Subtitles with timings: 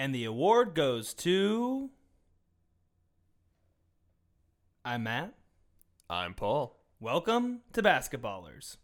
[0.00, 1.90] And the award goes to.
[4.82, 5.34] I'm Matt.
[6.08, 6.78] I'm Paul.
[7.00, 8.78] Welcome to Basketballers.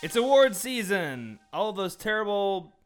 [0.00, 1.40] It's award season.
[1.52, 2.76] All those terrible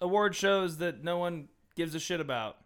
[0.00, 2.56] award shows that no one gives a shit about.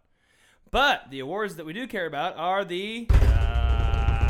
[0.71, 4.25] But the awards that we do care about are the uh,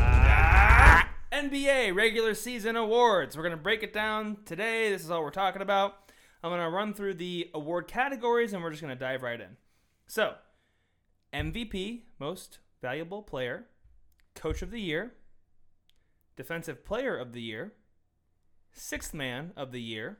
[1.31, 3.35] NBA regular season awards.
[3.35, 4.89] We're going to break it down today.
[4.89, 6.11] This is all we're talking about.
[6.43, 9.41] I'm going to run through the award categories and we're just going to dive right
[9.41, 9.57] in.
[10.05, 10.35] So,
[11.33, 13.66] MVP, most valuable player,
[14.35, 15.13] coach of the year,
[16.35, 17.73] defensive player of the year,
[18.71, 20.19] sixth man of the year,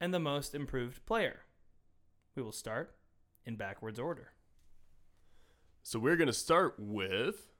[0.00, 1.40] and the most improved player.
[2.36, 2.94] We will start
[3.46, 4.32] in backwards order.
[5.82, 7.54] So we're going to start with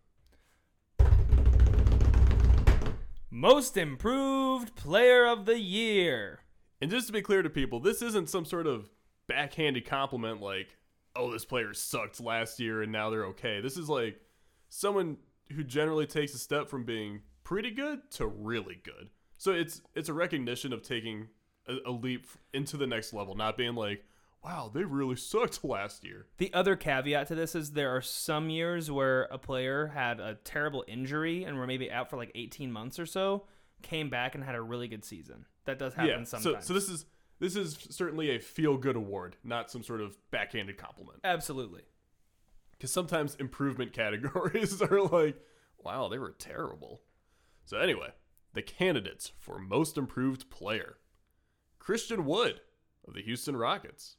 [3.36, 6.38] Most improved player of the year.
[6.80, 8.88] And just to be clear to people, this isn't some sort of
[9.26, 10.76] backhanded compliment like,
[11.16, 14.20] "Oh, this player sucked last year and now they're okay." This is like
[14.68, 15.16] someone
[15.50, 19.10] who generally takes a step from being pretty good to really good.
[19.36, 21.26] So it's it's a recognition of taking
[21.66, 24.04] a, a leap into the next level, not being like,
[24.44, 28.50] "Wow, they really sucked last year." The other caveat to this is there are some
[28.50, 32.70] years where a player had a terrible injury and were maybe out for like 18
[32.70, 33.46] months or so,
[33.82, 35.46] came back and had a really good season.
[35.64, 36.24] That does happen yeah.
[36.24, 36.66] sometimes.
[36.66, 37.06] So so this is
[37.40, 41.20] this is certainly a feel good award, not some sort of backhanded compliment.
[41.24, 41.82] Absolutely.
[42.72, 45.36] Because sometimes improvement categories are like,
[45.78, 47.02] wow, they were terrible.
[47.64, 48.10] So, anyway,
[48.52, 50.96] the candidates for most improved player
[51.78, 52.60] Christian Wood
[53.06, 54.16] of the Houston Rockets,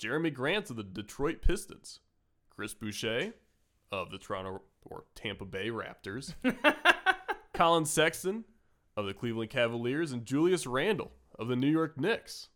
[0.00, 2.00] Jerami Grant of the Detroit Pistons,
[2.50, 3.34] Chris Boucher
[3.92, 6.34] of the Toronto or Tampa Bay Raptors,
[7.54, 8.44] Collin Sexton
[8.96, 12.48] of the Cleveland Cavaliers, and Julius Randle of the New York Knicks.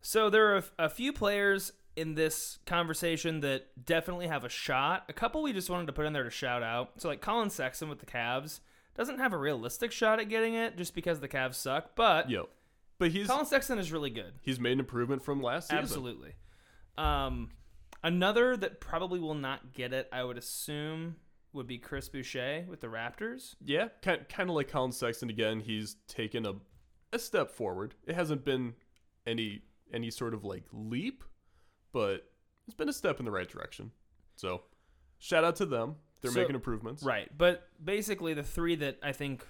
[0.00, 5.04] So there are a, few players in this conversation that definitely have a shot.
[5.08, 6.92] A couple we just wanted to put in there to shout out.
[6.98, 8.60] So like Collin Sexton with the Cavs
[8.94, 12.48] doesn't have a realistic shot at getting it just because the Cavs suck, but Yo.
[12.98, 14.32] But he's Collin Sexton is really good.
[14.42, 15.78] he's made an improvement from last season.
[15.78, 16.32] Absolutely.
[16.96, 17.50] Um,
[18.02, 21.16] another that probably will not get it, I would assume,
[21.52, 23.54] would be Chris Boucher with the Raptors.
[23.64, 25.60] Yeah, kind kind of like Collin Sexton again.
[25.60, 26.54] He's taken a
[27.12, 27.94] a step forward.
[28.06, 28.74] It hasn't been
[29.26, 31.22] any any sort of like leap,
[31.92, 32.28] but
[32.66, 33.92] it's been a step in the right direction.
[34.36, 34.62] So,
[35.18, 35.96] shout out to them.
[36.22, 37.02] They're So- making improvements.
[37.02, 37.28] Right.
[37.36, 39.46] But basically, the three that I think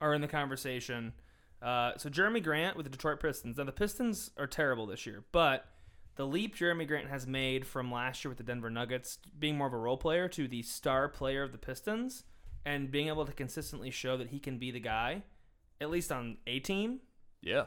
[0.00, 1.14] are in the conversation.
[1.64, 3.56] Uh, so Jerami Grant with the Detroit Pistons.
[3.56, 5.66] Now the Pistons are terrible this year, but
[6.16, 9.66] the leap Jerami Grant has made from last year with the Denver Nuggets, being more
[9.66, 12.24] of a role player, to the star player of the Pistons,
[12.66, 15.22] and being able to consistently show that he can be the guy,
[15.80, 17.00] at least on a team.
[17.40, 17.64] Yeah.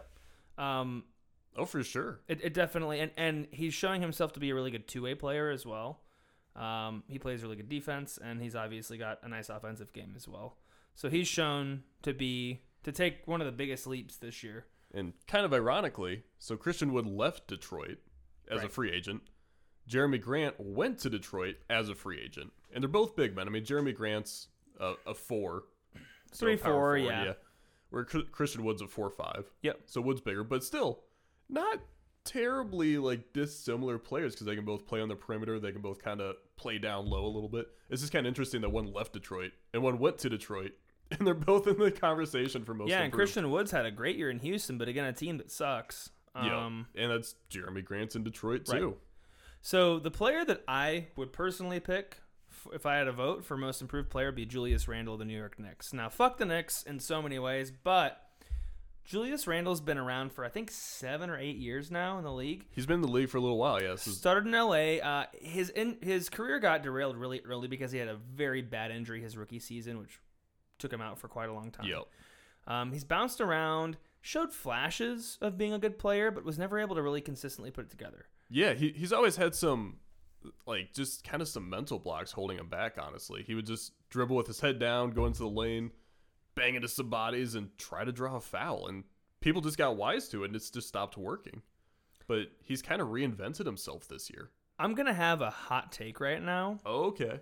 [0.57, 1.05] Um,
[1.57, 2.19] Oh, for sure.
[2.27, 5.15] it, it definitely, and, and he's showing himself to be a really good two way
[5.15, 6.01] player as well.
[6.55, 10.27] Um, he plays really good defense, and he's obviously got a nice offensive game as
[10.27, 10.57] well.
[10.93, 14.65] So he's shown to be to take one of the biggest leaps this year.
[14.93, 17.97] And kind of ironically, so Christian Wood left Detroit
[18.49, 19.23] as a free agent.
[19.89, 23.45] Jerami Grant went to Detroit as a free agent, and they're both big men.
[23.45, 24.47] I mean, Jerami Grant's
[24.79, 25.65] a, a four,
[26.31, 27.33] so Three, power four, forward, yeah.
[27.89, 29.51] Where Chr- Christian Wood's a four five.
[29.63, 29.81] Yep.
[29.85, 31.03] So Wood's bigger, but still
[31.49, 31.79] not
[32.23, 35.59] terribly like dissimilar players because they can both play on the perimeter.
[35.59, 37.67] They can both kind of play down low a little bit.
[37.89, 40.71] It's just kind of interesting that one left Detroit and one went to Detroit,
[41.17, 42.89] and they're both in the conversation for most.
[42.89, 43.19] yeah, and improved.
[43.33, 46.09] Christian Woods had a great year in Houston, but again, a team that sucks.
[46.35, 48.79] Yeah, Um, and that's Jerami Grant's in Detroit Right.
[48.79, 48.97] too.
[49.61, 52.17] So the player that I would personally pick
[52.73, 55.25] if I had a vote for most improved player would be Julius Randle of the
[55.25, 55.93] New York Knicks.
[55.93, 58.21] Now, fuck the Knicks in so many ways, but
[59.05, 62.65] Julius Randle's been around for I think seven or eight years now in the league.
[62.71, 63.81] He's been in the league for a little while.
[63.81, 64.97] Yes, Started in LA.
[65.01, 68.91] Uh, his in, his career got derailed really early because he had a very bad
[68.91, 70.19] injury his rookie season, which
[70.77, 71.87] took him out for quite a long time.
[71.87, 72.03] Yep.
[72.67, 76.95] Um, he's bounced around, showed flashes of being a good player, but was never able
[76.95, 78.25] to really consistently put it together.
[78.49, 79.97] Yeah, he, he's always had some,
[80.65, 83.43] like, just kind of some mental blocks holding him back, honestly.
[83.43, 85.91] He would just dribble with his head down, go into the lane,
[86.55, 88.87] bang into some bodies, and try to draw a foul.
[88.87, 89.03] And
[89.39, 91.61] people just got wise to it, and it's just stopped working.
[92.27, 94.49] But he's kind of reinvented himself this year.
[94.79, 96.79] I'm gonna have a hot take right now.
[96.85, 97.39] Okay.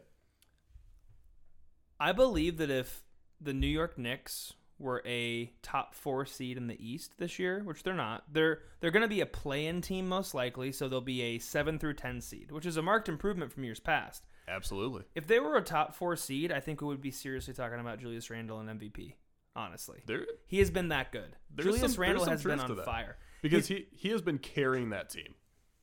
[1.99, 3.04] I believe that if
[3.41, 7.83] the New York Knicks were a top four seed in the East this year, which
[7.83, 8.23] they're not.
[8.31, 11.79] They're they're going to be a play-in team most likely, so they'll be a seven
[11.79, 14.25] through ten seed, which is a marked improvement from years past.
[14.47, 15.03] Absolutely.
[15.15, 17.99] If they were a top four seed, I think we would be seriously talking about
[17.99, 19.13] Julius Randle and MVP.
[19.55, 21.35] Honestly, There he has been that good.
[21.55, 23.17] Julius some- Randle has been on fire.
[23.41, 25.33] because he he has been carrying that team.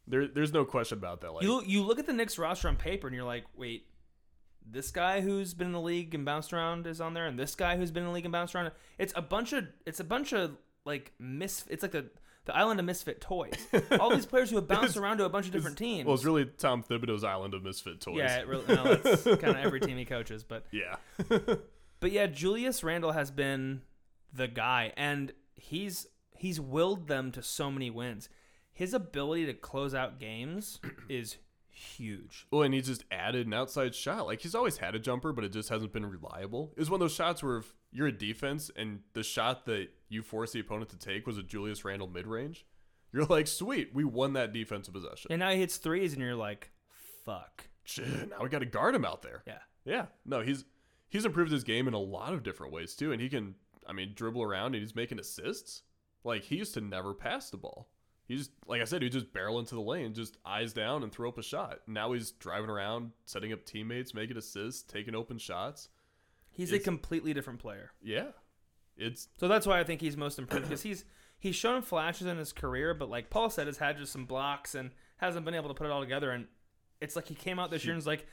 [0.06, 1.32] There there's no question about that.
[1.32, 3.86] Like You you look at the Knicks roster on paper and you're like, wait,
[4.68, 7.54] this guy who's been in the league and bounced around is on there, and this
[7.54, 8.70] guy who's been in the league and bounced around.
[8.98, 11.64] It's a bunch of it's a bunch of like mis.
[11.68, 12.06] It's like the
[12.44, 13.52] the island of misfit toys.
[14.00, 16.06] All these players who have bounced around to a bunch of different teams.
[16.06, 18.16] well, it's really Tom Thibodeau's island of misfit toys.
[18.16, 20.96] yeah, it really, no, that's kind of every team he coaches, but yeah.
[22.00, 23.82] But yeah, Julius Randle has been
[24.34, 28.28] the guy, and he's he's willed them to so many wins.
[28.72, 31.36] His ability to close out games is
[31.72, 32.46] huge.
[32.50, 34.26] Well, and he just added an outside shot.
[34.26, 36.72] Like he's always had a jumper, but it just hasn't been reliable.
[36.76, 39.88] It was one of those shots where if you're a defense and the shot that
[40.08, 42.66] you force the opponent to take was a Julius Randle mid range,
[43.12, 45.30] you're like, sweet, we won that defensive possession.
[45.30, 46.70] And now he hits threes, and you're like,
[47.24, 47.68] fuck.
[47.98, 49.42] Now we got to guard him out there.
[49.46, 49.58] Yeah.
[49.84, 50.64] Yeah, no, he's
[51.08, 53.92] he's improved his game in a lot of different ways too, and he can, I
[53.92, 55.82] mean, dribble around and he's making assists.
[56.24, 57.88] Like he used to never pass the ball.
[58.32, 61.28] He's like I said, he just barrel into the lane, just eyes down and throw
[61.28, 61.80] up a shot.
[61.86, 65.88] Now he's driving around, setting up teammates, making assists, taking open shots.
[66.50, 67.90] He's a completely different player.
[68.02, 68.28] Yeah,
[68.96, 71.04] it's So that's why I think he's most improved because he's
[71.38, 74.74] he's shown flashes in his career, but like Paul said, has had just some blocks
[74.74, 76.30] and hasn't been able to put it all together.
[76.30, 76.46] And
[77.00, 78.26] it's like he came out this year and was like,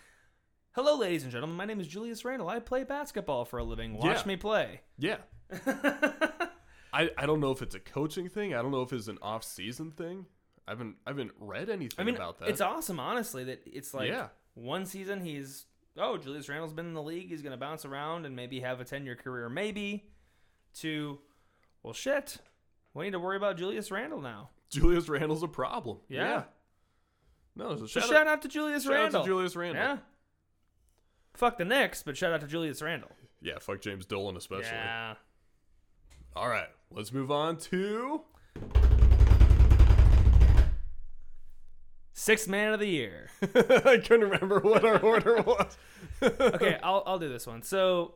[0.74, 2.48] "Hello, ladies and gentlemen, my name is Julius Randle.
[2.50, 3.98] I play basketball for a living.
[3.98, 4.28] Watch Yeah.
[4.28, 5.18] me play." yeah.
[6.92, 8.54] I, I don't know if it's a coaching thing.
[8.54, 10.26] I don't know if it's an off season thing.
[10.68, 12.50] I haven't I haven't read anything I mean, about that.
[12.50, 13.44] it's awesome, honestly.
[13.46, 14.28] That it's like Yeah.
[14.54, 15.66] one season he's
[15.98, 17.30] oh Julius Randle's been in the league.
[17.30, 20.06] He's gonna bounce around and maybe have a ten year career, maybe.
[20.82, 21.20] To
[21.82, 22.38] well, shit,
[22.94, 24.50] we need to worry about Julius Randle now.
[24.70, 25.98] Julius Randle's a problem.
[26.08, 26.44] Yeah.
[27.56, 29.84] No, so So shout, shout, out, out, to Julius shout out to Julius Randle.
[29.84, 29.98] Yeah.
[31.34, 33.12] Fuck the Knicks, but shout out to Julius Randle.
[33.42, 34.66] Yeah, fuck James Dolan especially.
[34.68, 35.16] Yeah.
[36.36, 38.22] All right, let's move on to
[42.14, 43.30] Sixth man of the year.
[43.42, 45.78] I couldn't remember what our order was.
[46.22, 47.62] Okay, I'll I'll do this one.
[47.64, 48.16] So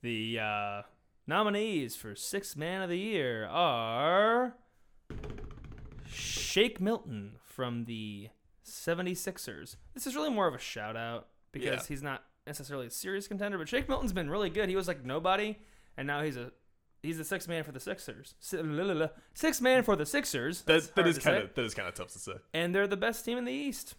[0.00, 0.82] the uh,
[1.26, 4.54] nominees for sixth man of the year are
[6.06, 8.28] Shake Milton from the
[8.66, 9.76] 76ers.
[9.92, 11.86] This is really more of a shout out because Yeah.
[11.88, 14.70] he's not necessarily a serious contender, but Shake Milton's been really good.
[14.70, 15.58] He was like nobody,
[15.98, 16.52] and now he's a
[17.02, 18.34] he's the sixth man for the Sixers.
[19.34, 20.62] Sixth man for the Sixers.
[20.62, 22.32] That's That, that is kind of that is kind of tough to say.
[22.54, 23.94] and they're the best team in the East,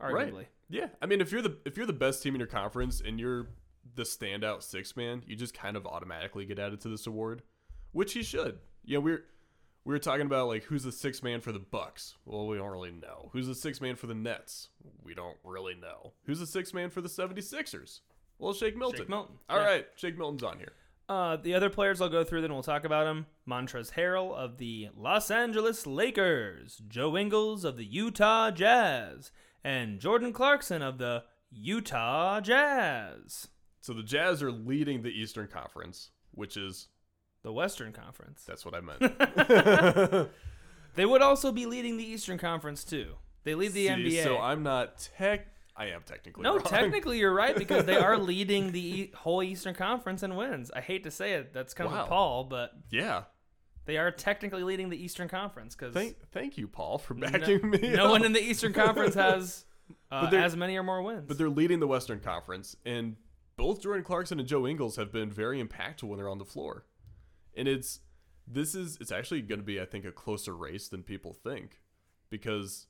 [0.00, 0.32] arguably.
[0.34, 0.48] Right.
[0.68, 3.20] Yeah, I mean, if you're the if you're the best team in your conference and
[3.20, 3.46] you're
[3.94, 7.42] the standout six man, you just kind of automatically get added to this award,
[7.92, 8.58] which he should.
[8.84, 9.24] You know, we're
[9.84, 12.16] we were talking about like who's the six man for the Bucks.
[12.24, 13.30] Well, we don't really know.
[13.32, 14.70] Who's the six man for the Nets?
[15.04, 16.14] We don't really know.
[16.24, 18.00] Who's the six man for the 76ers?
[18.38, 18.98] Well, Shake Milton.
[18.98, 19.36] Shake Milton.
[19.48, 19.64] All Yeah.
[19.66, 20.72] right, Shake Milton's on here.
[21.08, 23.26] Uh, the other players I'll go through, then we'll talk about them.
[23.48, 29.30] Montrezl Harrell of the Los Angeles Lakers, Joe Ingles of the Utah Jazz,
[29.62, 33.48] and Jordan Clarkson of the Utah Jazz.
[33.80, 36.88] So the Jazz are leading the Eastern Conference, which is
[37.44, 38.42] The Western Conference.
[38.44, 40.28] that's what I meant.
[40.96, 43.16] They would also be leading the Eastern Conference too.
[43.44, 44.24] They lead the See, NBA.
[44.24, 45.46] So I'm not tech.
[45.78, 46.64] I am technically no, wrong.
[46.64, 50.70] technically you're right because they are leading the e- whole Eastern Conference in wins.
[50.74, 52.02] I hate to say it, that's kind Wow.
[52.04, 53.24] of Paul, but Yeah.
[53.84, 57.68] they are technically leading the Eastern Conference because Thank thank you, Paul, for No, backing
[57.70, 57.78] me.
[57.94, 58.10] no up.
[58.12, 59.64] one in the Eastern Conference has
[60.10, 61.24] uh, as many or more wins.
[61.28, 63.16] But they're leading the Western Conference, and
[63.56, 66.86] both Jordan Clarkson and Joe Ingles have been very impactful when they're on the floor.
[67.54, 68.00] And it's
[68.48, 71.80] this is it's actually going to be, I think, a closer race than people think,
[72.30, 72.86] because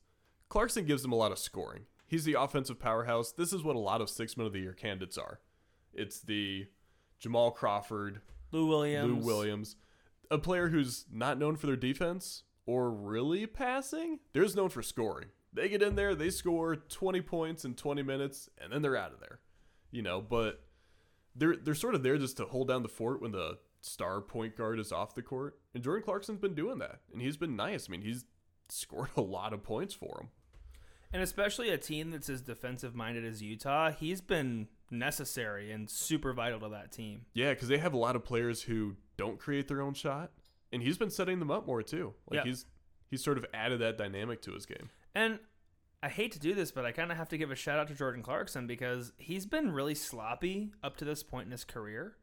[0.49, 1.83] Clarkson gives them a lot of scoring.
[2.07, 3.31] He's the offensive powerhouse.
[3.31, 5.39] This is what a lot of six men of the year candidates are.
[5.93, 6.67] It's the
[7.19, 8.21] Jamal Crawford,
[8.51, 9.25] Lou Williams.
[9.25, 9.75] Lou Williams,
[10.31, 14.19] a player who's not known for their defense or really passing.
[14.33, 15.29] They're just known for scoring.
[15.51, 19.13] They get in there, they score 20 points in 20 minutes, and then they're out
[19.13, 19.39] of there.
[19.91, 20.61] You know, but
[21.35, 24.57] they're they're sort of there just to hold down the fort when the star point
[24.57, 25.57] guard is off the court.
[25.73, 27.87] And Jordan Clarkson's been doing that, and he's been nice.
[27.87, 28.25] I mean, he's
[28.69, 30.29] scored a lot of points for him.
[31.13, 36.33] And especially a team that's as defensive minded as Utah, he's been necessary and super
[36.33, 37.25] vital to that team.
[37.33, 40.31] Yeah, because they have a lot of players who don't create their own shot,
[40.71, 42.13] and he's been setting them up more too.
[42.29, 42.43] Like Yeah.
[42.45, 42.65] he's
[43.09, 44.89] he's sort of added that dynamic to his game.
[45.15, 45.39] And
[46.03, 47.87] I hate to do this, but I kind of have to give a shout out
[47.87, 52.17] to Jordan Clarkson because he's been really sloppy up to this point in his career.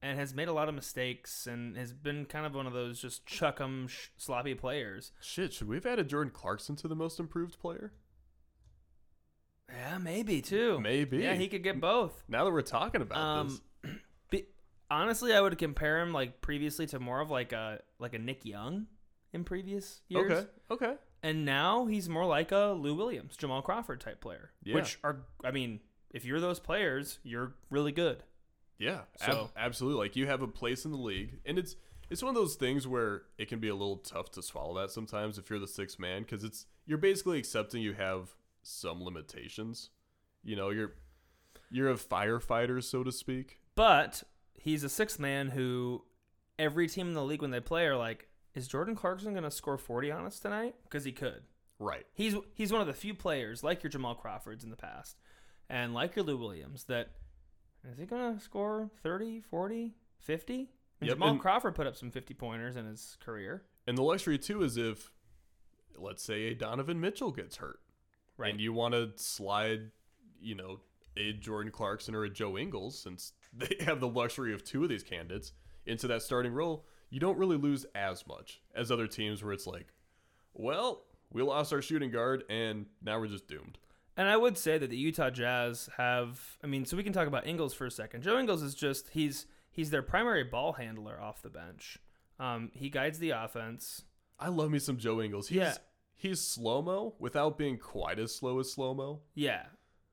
[0.00, 3.00] and has made a lot of mistakes and has been kind of one of those
[3.02, 5.10] just chuck 'em sh- sloppy players.
[5.20, 7.92] Shit, should we have added Jordan Clarkson to the most improved player?
[9.70, 10.80] Yeah, maybe too.
[10.80, 11.18] Maybe.
[11.18, 12.22] Yeah, he could get both.
[12.28, 13.60] Now that we're talking about this.
[13.84, 14.44] Um, be,
[14.90, 18.44] honestly, I would compare him like previously to more of like a like a Nick
[18.44, 18.86] Young
[19.32, 20.30] in previous years.
[20.32, 20.46] Okay.
[20.70, 20.94] Okay.
[21.22, 24.50] And now he's more like a Lou Williams, Jamal Crawford type player.
[24.62, 24.76] Yeah.
[24.76, 28.22] Which are, I mean, if you're those players, you're really good.
[28.78, 29.98] Yeah, ab- So- absolutely.
[30.06, 31.74] Like you have a place in the league, and it's
[32.08, 34.90] it's one of those things where it can be a little tough to swallow that
[34.90, 38.30] sometimes if you're the sixth man because it's you're basically accepting you have
[38.68, 39.90] some limitations.
[40.44, 40.92] You know, you're
[41.70, 43.58] you're a firefighter, so to speak.
[43.74, 44.22] But
[44.54, 46.04] he's a sixth man who
[46.58, 49.50] every team in the league when they play are like, is Jordan Clarkson going to
[49.50, 50.74] score 40 on us tonight?
[50.84, 51.42] Because he could.
[51.78, 52.04] Right.
[52.12, 55.16] He's he's one of the few players like your Jamal Crawfords in the past
[55.70, 57.10] and like your Lou Williams that
[57.88, 60.54] is he going to score 30, 40, 50?
[61.00, 63.62] And Yep, Jamal and- Crawford put up some 50 pointers in his career.
[63.86, 65.12] And the luxury too is if,
[65.96, 67.78] let's say, a Donovan Mitchell gets hurt,
[68.38, 68.52] Right.
[68.52, 69.90] and you want to slide,
[70.40, 70.80] you know,
[71.16, 74.88] a Jordan Clarkson or a Joe Ingles, since they have the luxury of two of
[74.88, 75.52] these candidates
[75.86, 79.66] into that starting role, you don't really lose as much as other teams where it's
[79.66, 79.88] like,
[80.54, 83.78] well, we lost our shooting guard, and now we're just doomed.
[84.16, 87.28] And I would say that the Utah Jazz have I mean, so we can talk
[87.28, 88.22] about Ingles for a second.
[88.22, 91.98] Joe Ingles is just he's he's their primary ball handler off the bench.
[92.40, 94.04] Um, he guides the offense.
[94.38, 95.48] I love me some Joe Ingles.
[95.48, 95.74] He's Yeah.
[96.18, 99.20] He's slow mo without being quite as slow as slow mo.
[99.34, 99.64] Yeah.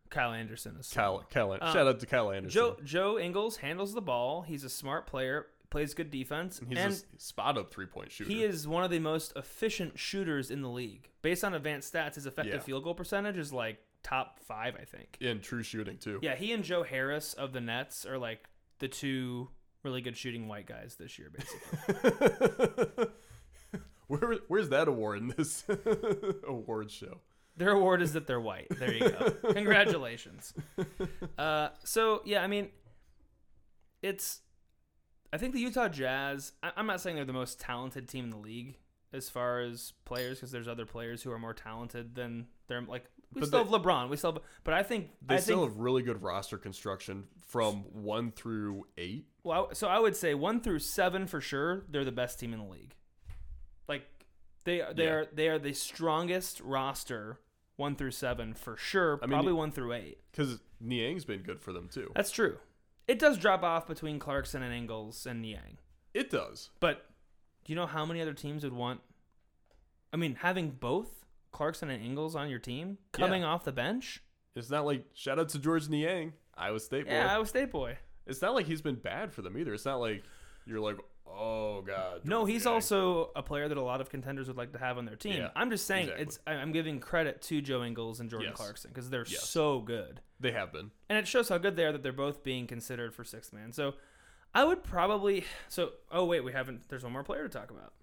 [0.09, 2.53] Kyle Anderson is Kyle, Kyle, Uh, shout out to Kyle Anderson.
[2.53, 4.43] Joe Joe Ingles handles the ball.
[4.43, 8.29] He's a smart player, plays good defense, He's and a spot up three point shooter.
[8.31, 11.09] he is one of the most efficient shooters in the league.
[11.21, 12.59] Based on advanced stats, his effective Yeah.
[12.61, 15.17] field goal percentage is like top five, I think.
[15.19, 16.19] in true shooting too.
[16.21, 18.47] Yeah, he and Joe Harris of the Nets are like
[18.79, 19.49] the two
[19.83, 23.05] really good shooting white guys this year, basically.
[24.07, 25.63] Where, where's that award in this
[26.47, 27.21] award show?
[27.57, 28.67] Their award is that they're white.
[28.69, 29.31] There you go.
[29.53, 30.53] Congratulations.
[31.37, 32.69] Uh, so yeah, I mean,
[34.01, 34.41] it's.
[35.33, 36.53] I think the Utah Jazz.
[36.63, 38.75] I, I'm not saying they're the most talented team in the league
[39.13, 43.05] as far as players, because there's other players who are more talented than they're like.
[43.33, 44.09] We But still they- have LeBron.
[44.09, 45.71] We still, have, but I think They I still think.
[45.71, 49.25] have really good roster construction from one through eight.
[49.43, 51.85] Well, so I would say one through seven for sure.
[51.89, 52.95] They're the best team in the league.
[53.87, 54.07] Like
[54.63, 55.11] they they Yeah.
[55.11, 57.39] are they are the strongest roster.
[57.77, 59.19] One through seven for sure.
[59.21, 60.19] I mean, probably one through eight.
[60.31, 62.09] Because Niang's been good for them too.
[62.15, 62.57] That's true.
[63.05, 65.77] It does drop off between Clarkson and Ingles and Niang.
[66.13, 66.69] It does.
[66.79, 67.05] But
[67.65, 69.01] do you know how many other teams would want?
[70.13, 74.23] I mean, having both Clarkson and Ingles on your team coming off the bench.
[74.55, 77.11] It's not like shout out to Georges Niang, Iowa State boy.
[77.11, 77.97] Yeah, Iowa State boy.
[78.25, 79.73] It's not like he's been bad for them either.
[79.73, 80.23] It's not like
[80.65, 82.21] you're like, oh god.
[82.25, 85.05] No, he's also a player that a lot of contenders would like to have on
[85.05, 85.33] their team.
[85.37, 86.23] Yeah, I'm just saying exactly.
[86.23, 86.39] it's.
[86.47, 88.57] I'm giving credit to Joe Ingles and Jordan Yes.
[88.57, 89.47] Clarkson because they're Yes.
[89.49, 90.91] so good, They have been.
[91.09, 93.71] and it shows how good they are that they're both being considered for sixth man.
[93.73, 93.95] So,
[94.53, 95.45] I would probably.
[95.67, 96.87] So, oh wait, we haven't.
[96.89, 97.93] There's one more player to talk about.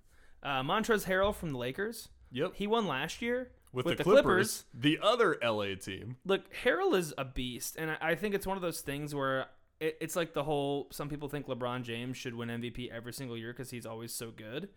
[0.42, 2.08] Uh, Montrezl Harrell from the Lakers.
[2.32, 2.52] Yep.
[2.56, 6.16] He won last year With, with the, the Clippers, the other LA team.
[6.24, 9.46] look, Harrell is a beast, and I, I think it's one of those things where
[9.82, 10.88] it, it's like the whole.
[10.92, 14.30] Some people think LeBron James should win MVP every single year because he's always so
[14.30, 14.68] good.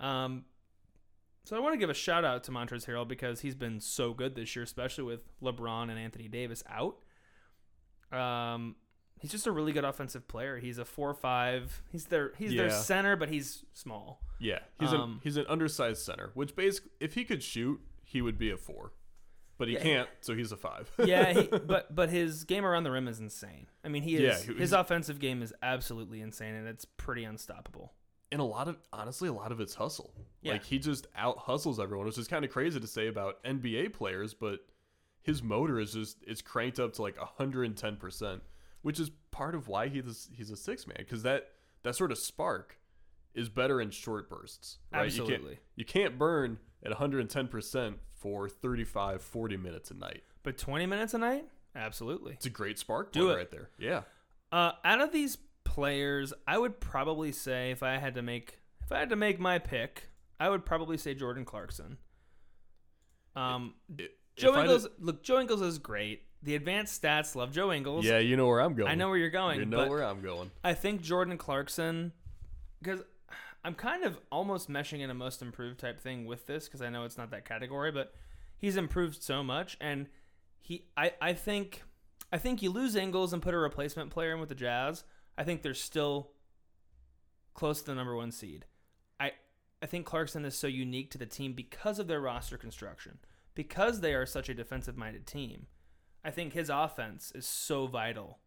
[0.00, 0.44] Um,
[1.44, 4.12] so I want to give a shout out to Montrezl Harrell because he's been so
[4.12, 6.96] good this year, especially with LeBron and Anthony Davis out.
[8.12, 8.76] Um,
[9.20, 10.58] he's just a really good offensive player.
[10.58, 11.82] He's a four-five.
[11.90, 14.20] He's their he's their center, but he's small.
[14.38, 18.20] Yeah, he's Um, an he's an undersized center, which basically, if he could shoot, he
[18.22, 18.92] would be a four,
[19.58, 19.82] but he Yeah.
[19.82, 20.90] can't, so he's a five.
[21.04, 23.66] yeah, he, but but his game around the rim is insane.
[23.84, 27.24] I mean, he is Yeah, he- his offensive game is absolutely insane, and it's pretty
[27.24, 27.92] unstoppable.
[28.32, 30.12] and a lot of honestly, a lot of it's hustle.
[30.42, 30.52] Yeah.
[30.54, 33.92] Like he just out hustles everyone, which is kind of crazy to say about NBA
[33.92, 34.60] players, but
[35.22, 38.42] his motor is just it's cranked up to like 110 percent,
[38.82, 41.48] which is part of why he's he's a six man because that
[41.82, 42.78] that sort of spark
[43.36, 44.78] is better in short bursts.
[44.92, 45.00] Right?
[45.02, 45.36] You Absolutely.
[45.54, 50.22] can't, you can't burn at 110 percent for 35, 40 minutes a night.
[50.42, 52.32] But twenty minutes a night, absolutely.
[52.34, 53.36] It's a great spark Do it.
[53.36, 53.68] right there.
[53.78, 54.02] Yeah.
[54.52, 58.92] Uh, out of these players, I would probably say if I had to make if
[58.92, 61.98] I had to make my pick, I would probably say Jordan Clarkson.
[63.34, 64.82] Um, It- Joe if I Ingles.
[64.84, 66.22] did- Look, Joe Ingles is great.
[66.42, 68.04] The advanced stats love Joe Ingles.
[68.04, 68.90] yeah, you know where I'm going.
[68.90, 69.58] I know where you're going.
[69.58, 70.50] You know where I'm going.
[70.62, 72.12] I think Jordan Clarkson,
[72.82, 73.02] because
[73.66, 76.88] I'm kind of almost meshing in a most improved type thing with this because I
[76.88, 78.14] know it's not that category, but
[78.56, 80.06] he's improved so much, and
[80.60, 81.82] he, I, I think,
[82.32, 85.02] I think you lose Ingles and put a replacement player in with the Jazz.
[85.36, 86.30] I think they're still
[87.54, 88.66] close to the number one seed.
[89.18, 89.32] I
[89.82, 93.18] I think Clarkson is so unique to the team because of their roster construction,
[93.56, 95.66] because they are such a defensive minded team.
[96.24, 98.38] I think his offense is so vital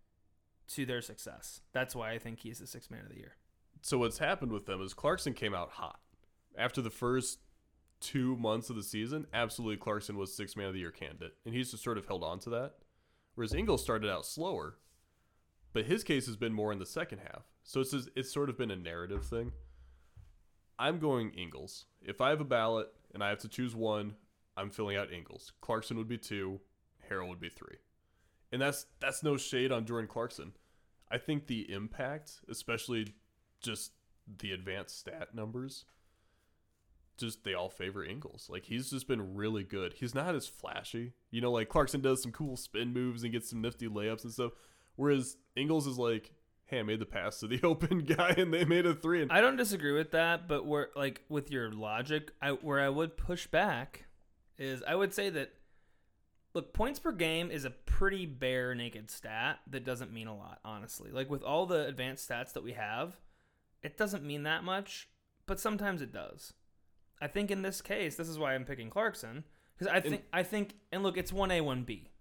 [0.69, 1.59] to their success.
[1.73, 3.35] That's why I think he's the sixth man of the year.
[3.81, 5.99] So what's happened with them is Clarkson came out hot
[6.57, 7.39] after the first
[7.99, 9.25] two months of the season.
[9.33, 12.23] Absolutely, Clarkson was six man of the year candidate, and he's just sort of held
[12.23, 12.75] on to that.
[13.35, 14.77] Whereas Ingles started out slower,
[15.73, 17.43] but his case has been more in the second half.
[17.63, 19.51] So it's just, it's sort of been a narrative thing.
[20.77, 21.85] I'm going Ingles.
[22.01, 24.15] If I have a ballot and I have to choose one,
[24.57, 25.53] I'm filling out Ingles.
[25.61, 26.59] Clarkson would be two,
[27.09, 27.77] Harrell would be three,
[28.51, 30.53] and that's that's no shade on Jordan Clarkson.
[31.11, 33.13] I think the impact, especially
[33.61, 33.91] just
[34.37, 35.85] the advanced stat numbers,
[37.17, 38.47] just they all favor Ingles.
[38.49, 39.93] Like he's just been really good.
[39.93, 41.51] He's not as flashy, you know.
[41.51, 44.51] Like Clarkson does some cool spin moves and gets some nifty layups and stuff,
[44.95, 46.31] whereas Ingles is like,
[46.65, 49.21] "Hey, I made the pass to the open guy and they made a three.
[49.21, 52.89] And I don't disagree with that, but where like with your logic, I, where I
[52.89, 54.05] would push back
[54.57, 55.53] is I would say that
[56.53, 60.59] look, points per game is a pretty bare naked stat that doesn't mean a lot,
[60.65, 61.11] honestly.
[61.11, 63.15] Like with all the advanced stats that we have,
[63.83, 65.09] it doesn't mean that much,
[65.45, 66.53] but sometimes it does.
[67.21, 69.43] I think in this case, this is why I'm picking Clarkson
[69.77, 72.11] because I think I think and look, it's one A one B.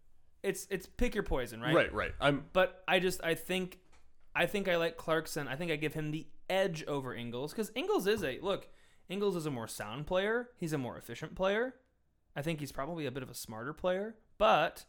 [0.42, 1.74] It's it's pick your poison, right?
[1.74, 2.12] right, right.
[2.20, 3.78] I'm But I just I think
[4.34, 5.48] I think I like Clarkson.
[5.48, 8.68] I think I give him the edge over Ingles because Ingles is a look.
[9.08, 10.50] Ingles is a more sound player.
[10.56, 11.74] He's a more efficient player.
[12.36, 14.16] I think he's probably a bit of a smarter player.
[14.36, 14.84] But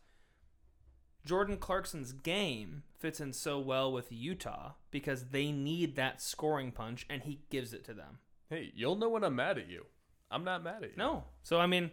[1.26, 7.06] Jordan Clarkson's game fits in so well with Utah because they need that scoring punch,
[7.10, 8.20] and he gives it to them.
[8.50, 9.86] hey, you'll know when I'm mad at you.
[10.32, 10.96] I'm not mad at you.
[10.98, 11.92] No, so I mean,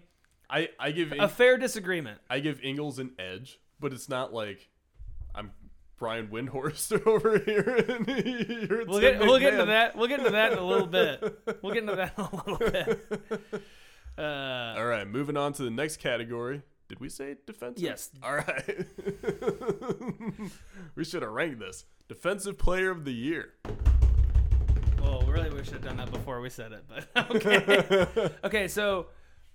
[0.49, 2.21] I I give a fair disagreement.
[2.30, 4.68] I give Ingles an edge, but it's not like
[5.35, 5.52] I'm
[5.99, 8.85] Brian Windhorst over here.
[8.87, 9.97] We'll get we'll get into that.
[9.97, 11.23] We'll get into that in a little bit.
[11.62, 13.52] We'll get into that in a little bit.
[14.18, 16.62] Uh, All right, moving on to the next category.
[16.88, 17.83] Did we say defensive?
[17.83, 18.11] Yes.
[18.22, 18.87] All right.
[20.94, 23.55] we should have ranked this defensive player of the year.
[25.01, 28.31] Well, really, we should have done that before we said it, but okay.
[28.44, 29.07] okay, so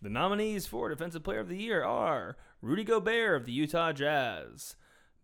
[0.02, 4.76] the nominees for Defensive Player of the Year are Rudy Gobert of the Utah Jazz,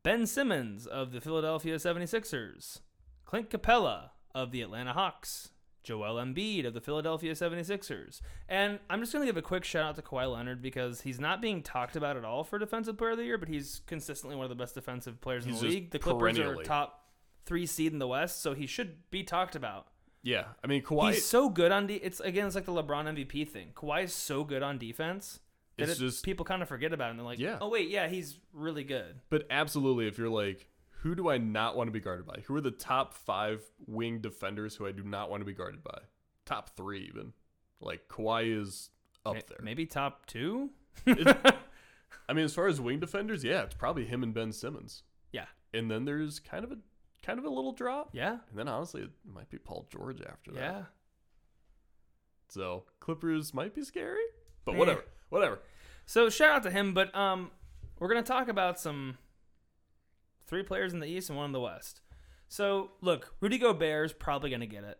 [0.04, 2.82] Ben Simmons of the Philadelphia 76ers,
[3.26, 5.50] Clint Capela of the Atlanta Hawks,
[5.88, 8.20] Joel Embiid of the Philadelphia 76ers.
[8.50, 11.18] And I'm just going to give a quick shout out to Kawhi Leonard because he's
[11.18, 14.36] not being talked about at all for Defensive Player of the Year, but he's consistently
[14.36, 15.92] one of the best defensive players He's in the league.
[15.92, 17.06] The Clippers are top
[17.46, 19.88] three seed in the West, so he should be talked about.
[20.24, 21.14] Yeah, I mean Kawhi.
[21.14, 23.70] He's so good on de- it's again it's like the LeBron MVP thing.
[23.74, 25.40] Kawhi is so good on defense
[25.78, 27.18] that It's it- just- people kind of forget about him.
[27.18, 27.60] They're like, Yeah.
[27.62, 29.22] oh wait, yeah, he's really good.
[29.30, 30.68] but absolutely, if you're like,
[31.08, 32.42] who do I not want to be guarded by?
[32.48, 35.82] Who are the top five wing defenders who I do not want to be guarded
[35.82, 36.00] by?
[36.46, 37.32] Top three, even.
[37.80, 38.90] Like Kawhi is
[39.26, 39.60] up there.
[39.62, 40.72] Maybe top two.
[41.08, 45.04] I mean, as far as wing defenders, yeah, it's probably him and Ben Simmons.
[45.32, 46.78] Yeah, And then there's kind of a
[47.24, 48.10] kind of a little drop.
[48.12, 50.60] yeah, And then honestly, it might be Paul George after that.
[50.60, 50.82] yeah.
[52.50, 54.24] So Clippers might be scary,
[54.66, 55.60] but whatever, whatever.
[56.06, 57.52] So shout out to him, but um,
[58.00, 59.18] we're gonna talk about some
[60.48, 62.02] three players in the East and one in the West.
[62.48, 64.98] So look, Rudy Gobert is probably gonna get it.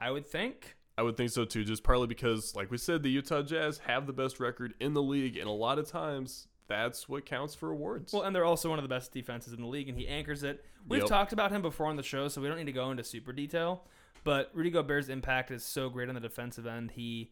[0.00, 0.76] I would think.
[0.96, 4.06] I would think so too, just partly because, like we said, the Utah Jazz have
[4.06, 7.70] the best record in the league, and a lot of times that's what counts for
[7.70, 8.12] awards.
[8.12, 10.42] Well, and they're also one of the best defenses in the league, and he anchors
[10.42, 10.64] it.
[10.88, 11.08] We've Yep.
[11.08, 13.32] talked about him before on the show, so we don't need to go into super
[13.32, 13.86] detail.
[14.24, 16.90] But Rudy Gobert's impact is so great on the defensive end.
[16.90, 17.30] He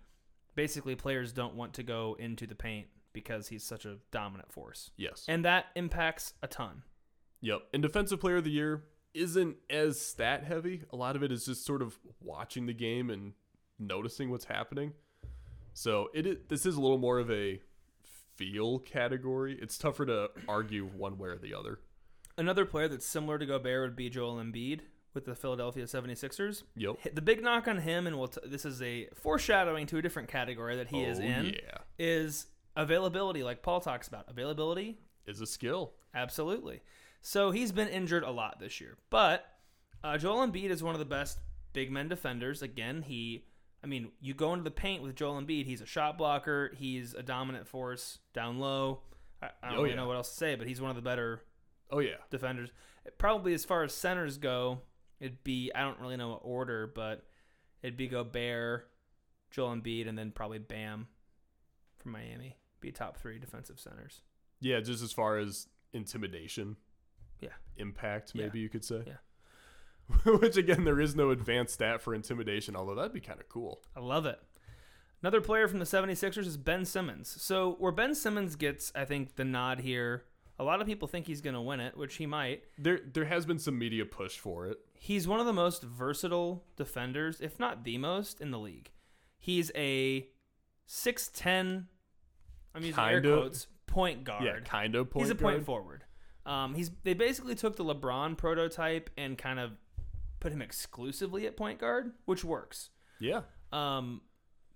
[0.55, 4.90] basically players don't want to go into the paint because he's such a dominant force,
[4.96, 5.24] yes.
[5.29, 6.83] and that impacts a ton.
[7.40, 7.62] Yep.
[7.72, 10.83] And defensive player of the year isn't as stat heavy.
[10.92, 13.33] A lot of it is just sort of watching the game and
[13.79, 14.92] noticing what's happening.
[15.75, 17.61] So it is, this is a little more of a
[18.37, 19.59] feel category.
[19.61, 21.81] It's tougher to argue one way or the other.
[22.38, 24.81] Another player that's similar to Gobert would be Joel Embiid
[25.14, 26.62] with the Philadelphia 76ers.
[26.77, 27.14] Yep.
[27.14, 30.29] The big knock on him, and we'll t- this is a foreshadowing to a different
[30.29, 31.79] category that he is Oh, in, Yeah.
[31.99, 32.46] is
[32.77, 34.29] availability, like Paul talks about.
[34.29, 35.94] Availability, Is a skill.
[36.14, 36.83] Absolutely.
[37.20, 38.96] So he's been injured a lot this year.
[39.11, 39.44] But
[40.05, 41.38] uh, Joel Embiid is one of the best
[41.72, 42.62] big men defenders.
[42.62, 43.44] Again, he,
[43.83, 47.14] I mean, you go into the paint with Joel Embiid, he's a shot blocker, he's
[47.14, 49.00] a dominant force down low.
[49.42, 49.96] I, I don't Oh, really yeah.
[49.96, 51.42] know what else to say, but he's one of the better
[51.90, 52.16] Oh yeah.
[52.31, 52.70] defenders.
[53.18, 54.81] Probably as far as centers go,
[55.20, 57.24] it'd be, I don't really know what order, but
[57.83, 58.88] it'd be Gobert,
[59.50, 61.09] Joel Embiid, and then probably Bam
[61.96, 62.57] from Miami.
[62.81, 64.22] Be top three defensive centers.
[64.61, 66.76] Yeah, just as far as intimidation.
[67.40, 67.51] Yeah.
[67.77, 68.44] Impact, Yeah.
[68.44, 69.03] maybe you could say.
[69.07, 69.16] Yeah.
[70.38, 73.81] Which again, there is no advanced stat for intimidation, although that'd be kind of cool.
[73.96, 74.38] I love it.
[75.22, 77.35] Another player from the 76ers is Ben Simmons.
[77.42, 80.25] So, where Ben Simmons gets, I think, the nod here,
[80.59, 82.62] a lot of people think he's going to win it, which he might.
[82.79, 84.79] There, there has been some media push for it.
[84.94, 88.90] He's one of the most versatile defenders, if not the most, in the league.
[89.38, 90.29] He's a
[90.88, 91.87] 6'10,
[92.75, 93.37] I'm using air Kinda.
[93.37, 94.44] quotes, point guard.
[94.44, 95.25] Yeah, kind of point.
[95.25, 95.66] he's a point guard.
[95.66, 96.05] forward.
[96.47, 99.73] Um, he's they basically took the LeBron prototype and kind of
[100.41, 102.91] put him exclusively at point guard, which works.
[103.19, 104.21] Yeah, Um,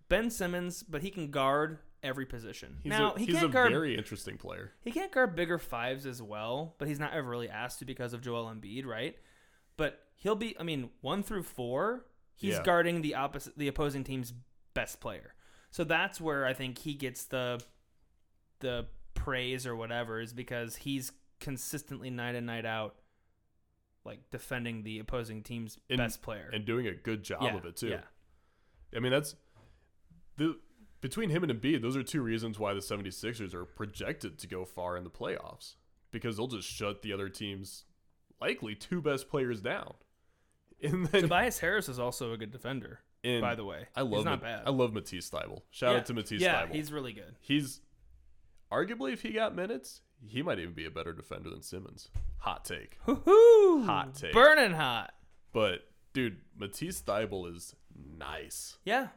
[0.08, 2.78] Ben Simmons, but he can guard every position.
[2.82, 4.72] he's now a, he he's can't a guard very interesting player.
[4.82, 8.12] he can't guard bigger fives as well, but he's not ever really asked to because
[8.14, 9.16] of Joel Embiid, right?
[9.76, 10.56] But he'll be.
[10.58, 12.62] I mean, one through four, he's Yeah.
[12.64, 14.32] guarding the opposite, the opposing team's
[14.74, 15.34] best player.
[15.70, 17.62] So that's where I think he gets the
[18.60, 22.96] the praise or whatever is because he's consistently night in night out,
[24.04, 27.64] like defending the opposing team's And- best player and doing a good job Yeah, of
[27.64, 27.88] it too.
[27.88, 28.02] Yeah,
[28.94, 29.34] I mean, that's
[30.36, 30.58] the
[31.00, 34.64] between him and Embiid, those are two reasons why the 76ers are projected to go
[34.66, 35.76] far in the playoffs
[36.10, 37.84] because they'll just shut the other team's
[38.40, 39.94] likely two best players down.
[40.82, 43.88] And then Tobias Harris is also a good defender, and by the way.
[43.94, 44.62] I love he's not Ma- bad.
[44.66, 45.60] I love Matisse Thybulle.
[45.70, 47.36] Shout Yeah, out to Matisse yeah, he's really good.
[47.40, 47.82] he's
[48.72, 52.08] arguably if he got minutes, he might even be a better defender than Simmons.
[52.38, 52.98] Hot take.
[53.06, 53.84] Woohoo!
[53.86, 54.32] Hot take.
[54.32, 55.12] burning hot.
[55.52, 55.80] But
[56.12, 57.74] dude, Matisse Thybulle is
[58.18, 58.76] nice.
[58.84, 59.08] Yeah.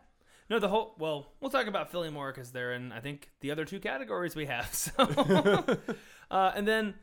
[0.50, 0.96] No, the whole.
[1.00, 4.36] Well, we'll talk about Philly more because they're in, I think, the other two categories
[4.36, 4.70] we have.
[4.74, 4.94] So,
[6.32, 6.96] uh, and then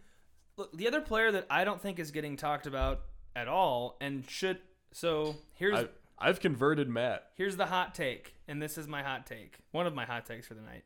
[0.56, 3.00] look, the other player that I don't think is getting talked about
[3.34, 4.58] at all, and should.
[4.92, 7.28] So here's I, I've converted Matt.
[7.36, 9.58] here's the hot take, and this is my hot take.
[9.72, 10.84] One of my hot takes for the night.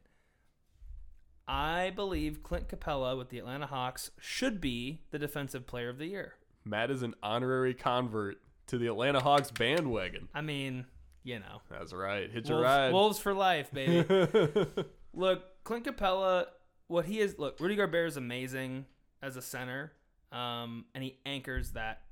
[1.46, 6.06] I believe Clint Capela with the Atlanta Hawks should be the defensive player of the
[6.06, 6.34] year.
[6.64, 10.28] Matt is an honorary convert to the Atlanta Hawks bandwagon.
[10.34, 10.86] I mean,
[11.22, 12.30] you know, That's right.
[12.30, 12.92] Hit your Wolves, ride.
[12.92, 14.06] Wolves for life, baby.
[15.14, 16.46] Look, Clint Capela,
[16.88, 18.84] what he is, look, Rudy Gobert is amazing
[19.22, 19.92] as a center,
[20.32, 22.02] um, and he anchors that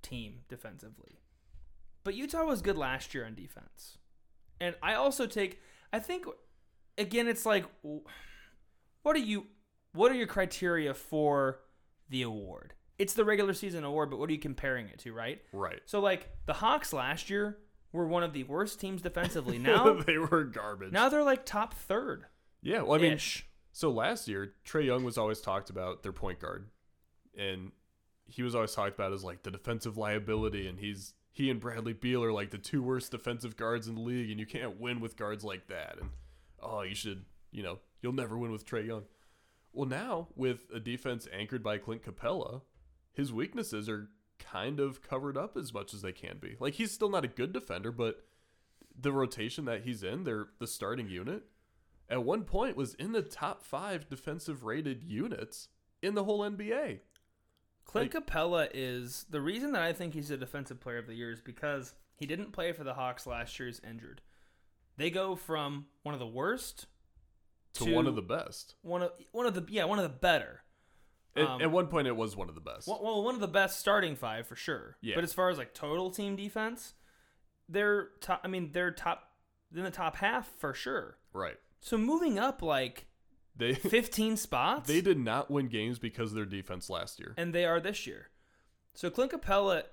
[0.00, 1.18] team defensively.
[2.04, 3.98] But Utah was good last year on defense.
[4.60, 5.60] And I also take,
[5.92, 6.24] I think,
[6.96, 7.64] again, it's like,
[9.02, 9.46] what are you,
[9.92, 11.60] what are your criteria for
[12.08, 12.74] the award?
[12.98, 15.40] It's the regular season award, but what are you comparing it to, right?
[15.52, 15.80] right.
[15.86, 17.58] So, like, the Hawks last year
[17.92, 19.58] were one of the worst teams defensively.
[19.62, 20.92] Now, they were garbage.
[20.92, 22.26] now they're like top third.
[22.62, 23.46] yeah, well, I mean, ish.
[23.72, 26.68] so last year, Trae Young was always talked about their point guard,
[27.36, 27.72] and
[28.26, 31.92] he was always talked about as like the defensive liability, and he's he and Bradley
[31.92, 35.00] Beal are like the two worst defensive guards in the league, and you can't win
[35.00, 35.96] with guards like that.
[36.00, 36.10] And
[36.60, 39.04] oh, you should, you know, you'll never win with Trae Young.
[39.72, 42.62] Well, now with a defense anchored by Clint Capela,
[43.12, 46.56] his weaknesses are kind of covered up as much as they can be.
[46.60, 48.24] Like he's still not a good defender, but
[48.98, 51.44] the rotation that he's in, they're the starting unit,
[52.08, 55.68] at one point was in the top five defensive rated units
[56.02, 57.00] in the whole NBA.
[57.84, 61.32] Clint Capela is the reason that I think he's a defensive player of the year
[61.32, 63.68] is because he didn't play for the Hawks last year.
[63.68, 64.20] He's injured.
[64.96, 66.86] They go from one of the worst
[67.74, 68.74] To, To- one of the best.
[68.82, 70.62] one of one of the yeah one of the better.
[71.34, 72.86] At, Um, at one point, it was one of the best.
[72.86, 74.98] Well, well, one of the best starting five for sure.
[75.00, 75.14] Yeah.
[75.14, 76.92] But as far as like total team defense,
[77.68, 78.42] they're top.
[78.44, 79.30] I mean, they're top
[79.74, 81.16] in the top half for sure.
[81.32, 81.56] right.
[81.80, 83.06] So moving up like
[83.56, 84.86] They 15 spots.
[84.88, 87.34] they did not win games because of their defense last year.
[87.38, 88.28] and they are this year.
[88.94, 89.84] So Clint Capela,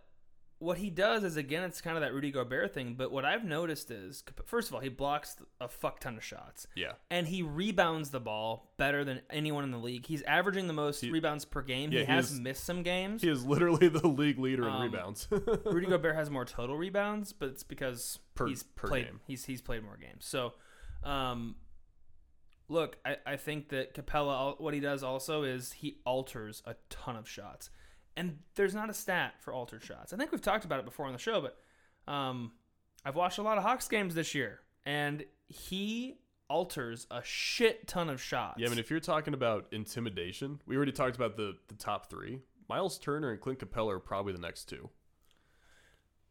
[0.60, 2.96] what he does is again, it's kind of that Rudy Gobert thing.
[2.96, 6.68] But what I've noticed is, first of all, he blocks a fuck ton of shots,
[6.76, 6.94] Yeah.
[7.10, 10.06] and he rebounds the ball better than anyone in the league.
[10.06, 11.92] He's averaging the most He- rebounds per game.
[11.94, 13.22] Yeah, he he has is- missed some games.
[13.22, 15.28] He is literally the league leader in Um, rebounds.
[15.66, 19.22] Rudy Gobert has more total rebounds, but it's because Per- he's per played game.
[19.28, 20.26] he's he's played more games.
[20.26, 20.56] So,
[21.04, 21.56] um,
[22.68, 27.16] look, I, I think that Capela what he does also is he alters a ton
[27.16, 27.70] of shots,
[28.20, 30.12] and there's not a stat for altered shots.
[30.12, 32.52] I think we've talked about it before on the show, but um,
[33.06, 38.10] I've watched a lot of Hawks games this year, and he alters a shit ton
[38.10, 38.60] of shots.
[38.60, 42.10] yeah, I mean, if you're talking about intimidation, we already talked about the, the top
[42.10, 42.40] three.
[42.68, 44.90] Miles Turner and Clint Capela are probably the next two.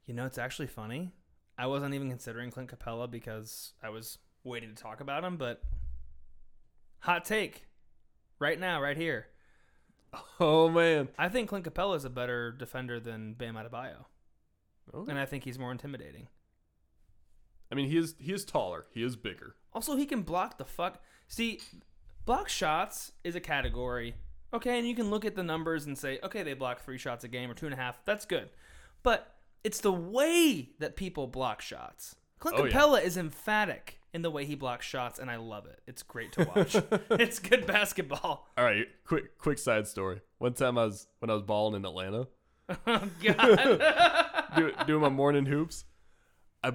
[0.05, 1.13] You know, it's actually funny.
[1.57, 5.63] I wasn't even considering Clint Capela because I was waiting to talk about him, but
[6.99, 7.65] hot take
[8.39, 9.29] right now, right here.
[10.41, 11.09] Oh, man.
[11.19, 14.05] I think Clint Capela is a better defender than Bam Adebayo,
[14.95, 15.11] Okay.
[15.11, 16.29] and I think he's more intimidating.
[17.71, 18.87] I mean, he is he is taller.
[18.93, 19.55] He is bigger.
[19.75, 21.03] Also, he can block the fuck.
[21.27, 21.61] See,
[22.25, 24.15] block shots is a category.
[24.55, 27.25] Okay, and you can look at the numbers and say, okay, they block three shots
[27.25, 28.03] a game or two and a half.
[28.07, 28.49] That's good.
[29.03, 32.15] But it's the way that people block shots.
[32.39, 32.73] Clint Oh, yeah.
[32.73, 35.81] Capela is emphatic in the way he blocks shots, and I love it.
[35.87, 36.77] It's great to watch.
[37.11, 38.49] it's good basketball.
[38.57, 40.21] All right, quick quick side story.
[40.39, 42.29] One time I was when I was balling in Atlanta,
[42.87, 44.47] Oh God.
[44.57, 45.85] do, doing my morning hoops,
[46.63, 46.75] I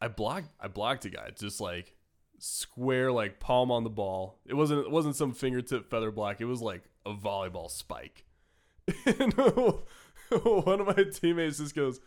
[0.00, 1.94] I blocked I blocked a guy just like
[2.38, 4.40] square like palm on the ball.
[4.46, 6.40] It wasn't it wasn't some fingertip feather block.
[6.40, 8.24] It was like a volleyball spike.
[9.06, 12.00] And one of my teammates just goes,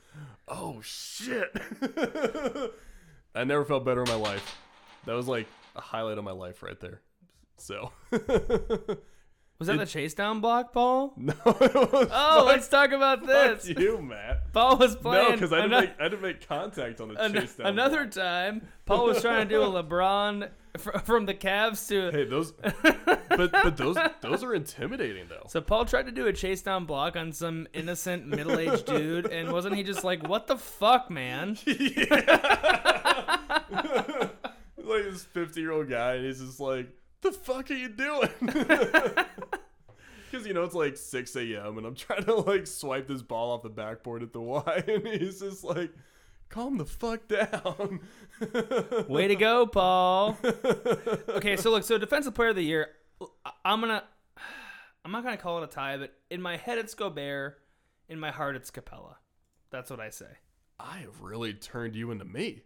[0.48, 1.56] "Oh shit!"
[3.36, 4.58] I never felt better in my life.
[5.06, 7.02] That was like a highlight of my life right there.
[7.58, 7.92] So
[9.58, 11.14] Was that the chase down block, Paul?
[11.18, 13.70] no, it was Oh, fuck- let's talk about this.
[13.70, 14.52] you, Matt.
[14.54, 15.26] Paul was playing.
[15.30, 17.68] No, because I didn't make I didn't make contact on the an- chase down.
[17.68, 18.12] another block.
[18.14, 22.12] time, Paul was trying to do a LeBron fr- from the Cavs to.
[22.12, 22.52] Hey, those,
[23.30, 25.46] but but those those are intimidating though.
[25.48, 29.28] So Paul tried to do a chase down block on some innocent middle aged dude,
[29.28, 31.58] and wasn't he just like, "What the fuck, man"?
[34.78, 36.90] like this fifty year old guy, and he's just like,
[37.22, 38.30] "The fuck are you doing?"
[40.32, 41.78] Because you know it's like six a.m.
[41.78, 45.08] and I'm trying to like swipe this ball off the backboard at the Y, and
[45.08, 45.92] he's just like,
[46.50, 48.02] "Calm the fuck down."
[49.08, 50.38] Way to go, Paul.
[50.44, 52.90] Okay, so look, so defensive player of the year,
[53.64, 54.04] I'm gonna,
[55.06, 57.62] I'm not gonna call it a tie, but in my head it's Gobert,
[58.10, 59.16] in my heart it's Capela.
[59.70, 60.26] That's what I say.
[60.80, 62.64] I have really turned you into me.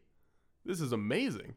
[0.65, 1.55] This is amazing.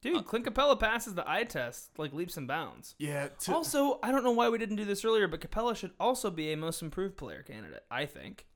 [0.00, 2.94] Dude, uh, Clint Capela passes the eye test like leaps and bounds.
[2.98, 3.28] Yeah.
[3.40, 6.30] To, Also, I don't know why we didn't do this earlier, but Capela should also
[6.30, 7.84] be a most improved player candidate.
[7.90, 8.46] I think.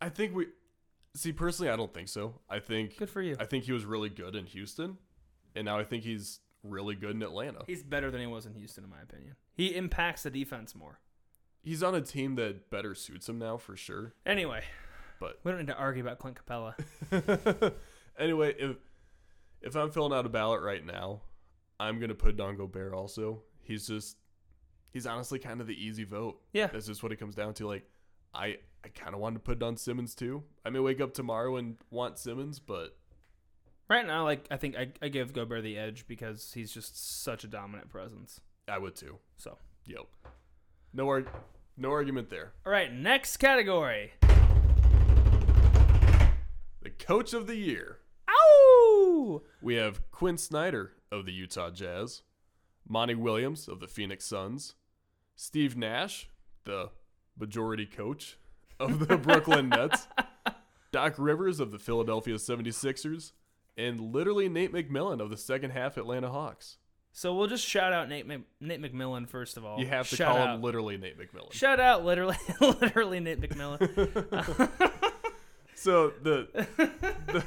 [0.00, 0.48] I think we
[1.14, 1.70] see personally.
[1.70, 2.40] I don't think so.
[2.50, 3.36] I think Good for you.
[3.40, 4.98] I think he was really good in Houston,
[5.54, 7.60] and now I think he's really good in Atlanta.
[7.66, 9.36] He's better than he was in Houston, in my opinion.
[9.54, 11.00] He impacts the defense more.
[11.62, 14.12] He's on a team that better suits him now for sure.
[14.26, 14.64] Anyway,
[15.20, 16.74] But we don't need to argue about Clint Capela.
[18.18, 18.76] anyway, if
[19.62, 21.22] if I'm filling out a ballot right now,
[21.80, 23.42] I'm gonna put Don Gobert also.
[23.62, 24.16] He's just
[24.92, 26.40] he's honestly kind of the easy vote.
[26.52, 26.66] Yeah.
[26.66, 27.66] That's just what it comes down to.
[27.66, 27.84] Like
[28.34, 30.42] I I kind of wanted to put Don Simmons too.
[30.64, 32.96] I may wake up tomorrow and want Simmons, but
[33.88, 37.44] Right now, like I think I, I give Gobert the edge because he's just such
[37.44, 38.40] a dominant presence.
[38.66, 39.18] I would too.
[39.36, 40.06] So, Yep.
[40.94, 41.28] No arg-
[41.76, 42.52] no argument there.
[42.64, 44.12] all right, next category.
[46.84, 47.98] The coach of the year.
[48.28, 49.40] Ow!
[49.62, 52.20] We have Quinn Snyder of the Utah Jazz,
[52.86, 54.74] Monty Williams of the Phoenix Suns,
[55.34, 56.28] Steve Nash,
[56.64, 56.90] the
[57.38, 58.38] majority coach
[58.78, 60.06] of the Brooklyn Nets,
[60.92, 63.32] Doc Rivers of the Philadelphia 76ers,
[63.78, 66.76] and literally Nate McMillan of the second half Atlanta Hawks.
[67.16, 69.78] So we'll just shout out Nate Mc, Nate McMillan first of all.
[69.78, 70.54] You have to shout call out.
[70.56, 71.52] him literally Nate McMillan.
[71.52, 74.90] Shout out, literally, literally Nate McMillan.
[75.84, 76.48] So the
[77.26, 77.44] the,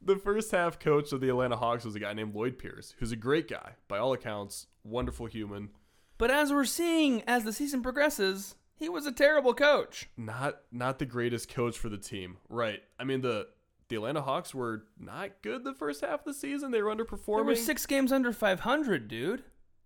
[0.02, 3.10] the first half coach of the Atlanta Hawks was a guy named Lloyd Pierce, who's
[3.10, 5.70] a great guy by all accounts, wonderful human.
[6.18, 10.08] but as we're seeing as the season progresses, he was a terrible coach.
[10.16, 12.80] Not not the greatest coach for the team, right?
[12.98, 13.48] I mean the
[13.88, 16.70] the Atlanta Hawks were not good the first half of the season.
[16.70, 19.42] They were There underperforming, were six games under 500, dude.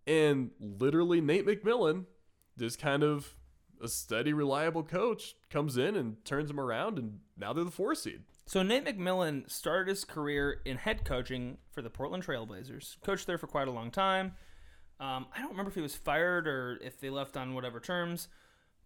[0.06, 2.04] and literally Nate McMillan,
[2.58, 3.34] just kind of
[3.82, 7.94] a steady, reliable coach, comes in and turns them around, and now they're the four
[7.94, 8.22] seed.
[8.46, 13.00] So Nate McMillan started his career in head coaching for the Portland Trailblazers.
[13.02, 14.34] Coached there for quite a long time.
[15.00, 18.28] Um, I don't remember if he was fired or if they left on whatever terms.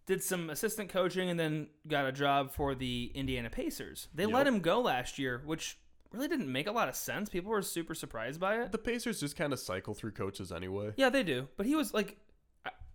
[0.05, 4.07] Did some assistant coaching and then got a job for the Indiana Pacers.
[4.13, 5.77] They let him go last year, which
[6.11, 7.29] really didn't make a lot of sense.
[7.29, 8.71] People were super surprised by it.
[8.71, 10.93] The Pacers just kind of cycle through coaches anyway.
[10.95, 11.49] Yeah, they do.
[11.57, 12.17] But he was like,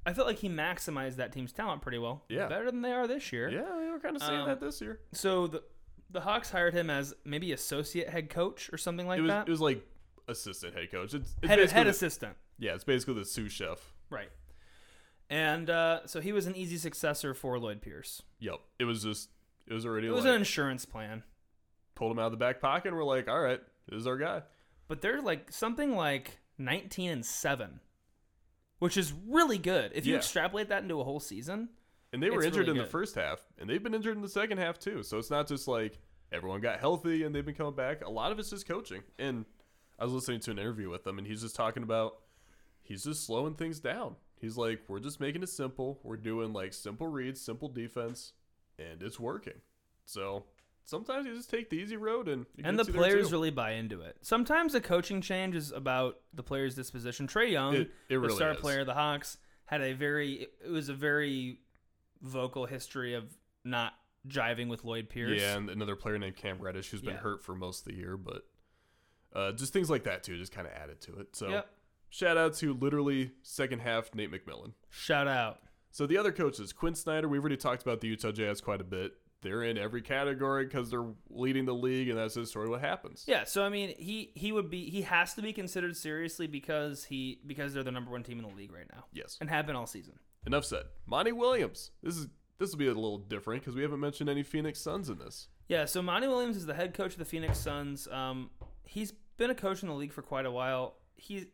[0.05, 2.25] I, felt like he maximized that team's talent pretty well.
[2.29, 2.49] Yeah.
[2.49, 3.49] better than they are this year.
[3.51, 5.01] Yeah, we were kind of saying Um, that this year.
[5.13, 5.63] So the
[6.11, 9.49] the Hawks hired him as maybe associate head coach or something like it was that.
[9.49, 9.87] it was like
[10.29, 11.15] assistant head coach.
[11.15, 13.95] It's, it's head, head the- assistant, yeah, it's basically the sous chef.
[14.11, 14.29] right?
[15.31, 18.23] And uh, so he was an easy successor for Lloyd Pierce.
[18.41, 19.31] Yep, it was just
[19.67, 21.23] it was already It was like an insurance plan,
[21.95, 22.89] pulled him out of the back pocket.
[22.89, 24.43] and We're like, all right, this is our guy.
[24.89, 27.81] but they're like something like nineteen and seven,
[28.83, 29.93] which is really good.
[29.95, 30.19] If you Yeah.
[30.19, 31.69] extrapolate that into a whole season,
[32.13, 34.29] And they were injured really in the first half, and they've been injured in the
[34.29, 35.05] second half too.
[35.05, 36.01] So it's not just like
[36.33, 38.05] everyone got healthy and they've been coming back.
[38.05, 39.05] A lot of it's just coaching.
[39.21, 39.47] And
[40.01, 42.19] I was listening to an interview with them, and he's just talking about
[42.83, 44.17] he's just slowing things down.
[44.41, 46.01] He's like, we're just making it simple.
[46.03, 48.33] We're doing like simple reads, simple defense,
[48.81, 49.61] and it's working.
[50.07, 50.45] So
[50.85, 53.51] sometimes you just take the easy road, and and the gets you there, players really
[53.51, 54.17] buy into it.
[54.23, 57.27] Sometimes a coaching change is about the player's disposition.
[57.27, 58.59] Trae Young, It- it really the star is.
[58.59, 61.61] player of the Hawks, had a very it was a very
[62.21, 63.95] vocal history of not
[64.29, 65.41] jiving with Lloyd Pierce.
[65.41, 67.21] Yeah, and another player named Cam Reddish who's been Yeah.
[67.21, 68.47] hurt for most of the year, but
[69.33, 71.35] uh, just things like that too, just kind of added to it.
[71.35, 71.71] So Yep.
[72.11, 74.75] shout out to literally second half Nate McMillan.
[74.91, 75.63] Shout out.
[75.91, 78.85] So the other coaches, Quinn Snyder, we've already talked about the Utah Jazz quite a
[78.85, 79.15] bit.
[79.43, 82.81] They're in every category because they're leading the league, and that's just sort of what
[82.81, 83.25] happens.
[83.27, 87.05] Yeah, so I mean, he he would be he has to be considered seriously because
[87.05, 89.37] he because they're the number one team in the league right now Yes.
[89.41, 90.15] and have been all season.
[90.47, 90.85] Enough said.
[91.07, 91.91] Monty Williams.
[92.03, 92.29] This is
[92.59, 95.49] this will be a little different because we haven't mentioned any Phoenix Suns in this.
[95.69, 98.07] Yeah, so Monty Williams is the head coach of the Phoenix Suns.
[98.09, 98.51] Um,
[98.85, 100.95] he's been a coach in the league for quite a while.
[101.17, 101.47] He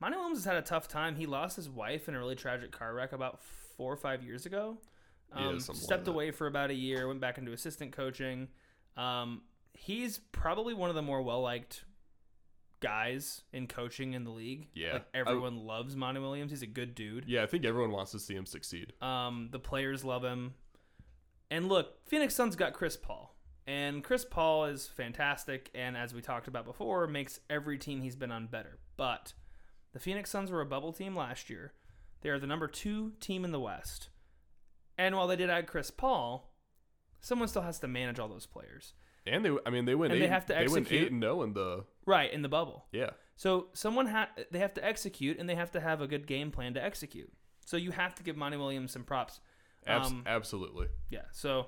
[0.00, 1.14] Monty Williams has had a tough time.
[1.14, 3.40] He lost his wife in a really tragic car wreck about
[3.76, 4.78] four or five years ago.
[5.32, 8.48] Um, stepped away for about a year, went back into assistant coaching.
[8.96, 11.84] Um, he's probably one of the more well liked
[12.80, 14.68] guys in coaching in the league.
[14.74, 16.50] Yeah, like I- everyone loves Monty Williams.
[16.50, 17.24] He's a good dude.
[17.26, 18.92] Yeah, I think everyone wants to see him succeed.
[19.00, 20.54] Um, the players love him.
[21.50, 23.34] And look, Phoenix Suns got Chris Paul.
[23.66, 28.16] And Chris Paul is fantastic and as we talked about before, makes every team he's
[28.16, 28.78] been on better.
[28.96, 29.32] But
[29.92, 31.72] the Phoenix Suns were a bubble team last year.
[32.20, 34.08] They are the number 2 team in the West.
[34.98, 36.52] And while they did add Chris Paul,
[37.20, 38.94] someone still has to manage all those players.
[39.26, 40.26] And they, I mean, they went And eight.
[40.26, 40.88] they have to execute.
[40.88, 42.86] they went eight and zero in the Right, in the bubble.
[42.92, 43.10] yeah.
[43.36, 46.50] So someone ha- they have to execute and they have to have a good game
[46.52, 47.32] plan to execute.
[47.66, 49.40] So you have to give Monty Williams some props.
[49.86, 50.86] Abs- Um, absolutely.
[51.10, 51.22] Yeah.
[51.32, 51.66] So,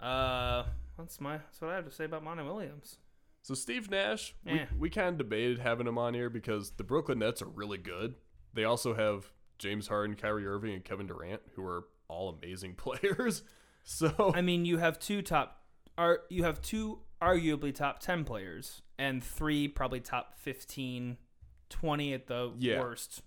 [0.00, 0.64] uh,
[0.96, 2.96] that's my that's what I have to say about Monty Williams.
[3.42, 7.20] So Steve Nash, we, we kind of debated having him on here because the Brooklyn
[7.20, 8.14] Nets are really good.
[8.52, 13.42] They also have James Harden, Kyrie Irving, and Kevin Durant, who are all amazing players.
[13.84, 15.62] So I mean, you have two top
[15.96, 21.16] are you have two arguably top 10 players and three probably top 15
[21.70, 22.80] 20 at the Yeah.
[22.80, 23.22] worst.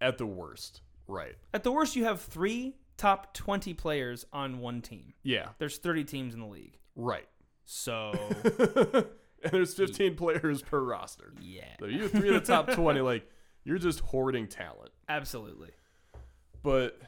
[0.00, 1.36] at the worst, right?
[1.54, 5.14] At the worst you have three top 20 players on one team.
[5.22, 6.78] Yeah, There's 30 teams in the league.
[6.96, 7.28] right.
[7.64, 8.12] So,
[9.42, 11.32] and there's 15 players per roster.
[11.40, 11.76] yeah.
[11.78, 13.28] So you three of the top 20, like
[13.64, 14.90] you're just hoarding talent.
[15.08, 15.70] Absolutely.
[16.62, 16.98] But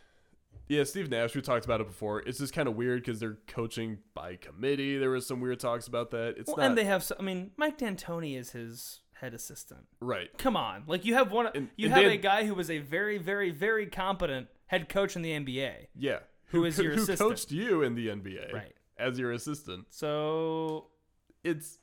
[0.71, 2.21] yeah, Steve Nash, we talked about it before.
[2.21, 4.97] It's just kind of weird because they're coaching by committee.
[4.99, 6.37] There was some weird talks about that.
[6.39, 9.87] It's Well, not and they have so- I mean, Mike D'Antoni is his head assistant.
[10.01, 10.31] right.
[10.39, 11.49] Come on, like you have one.
[11.55, 14.89] And- you and have Dan- a guy who was a very, very, very competent head
[14.89, 15.89] coach in the NBA.
[15.97, 16.21] Yeah.
[16.47, 17.19] Who is your who assistant?
[17.31, 18.75] coached you in the NBA Right.
[18.97, 19.87] as your assistant?
[19.91, 20.87] So
[21.43, 21.79] It's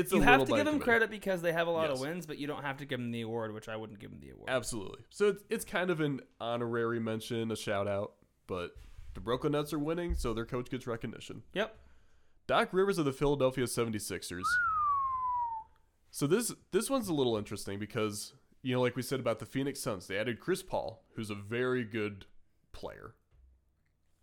[0.00, 0.84] it's you have to give them committee.
[0.84, 1.98] credit because they have a lot Yes.
[2.00, 4.10] of wins, but you don't have to give them the award, which I wouldn't give
[4.10, 4.48] them the award.
[4.50, 5.00] Absolutely.
[5.10, 8.12] So it's it's kind of an honorary mention, a shout out,
[8.46, 8.72] but
[9.14, 11.42] the Brooklyn Nets are winning, so their coach gets recognition.
[11.54, 11.76] Yep.
[12.46, 14.42] Doc Rivers of the Philadelphia 76ers.
[16.10, 18.32] So this this one's a little interesting because
[18.62, 21.34] you know like we said about the Phoenix Suns, they added Chris Paul, who's a
[21.34, 22.26] very good
[22.72, 23.14] player.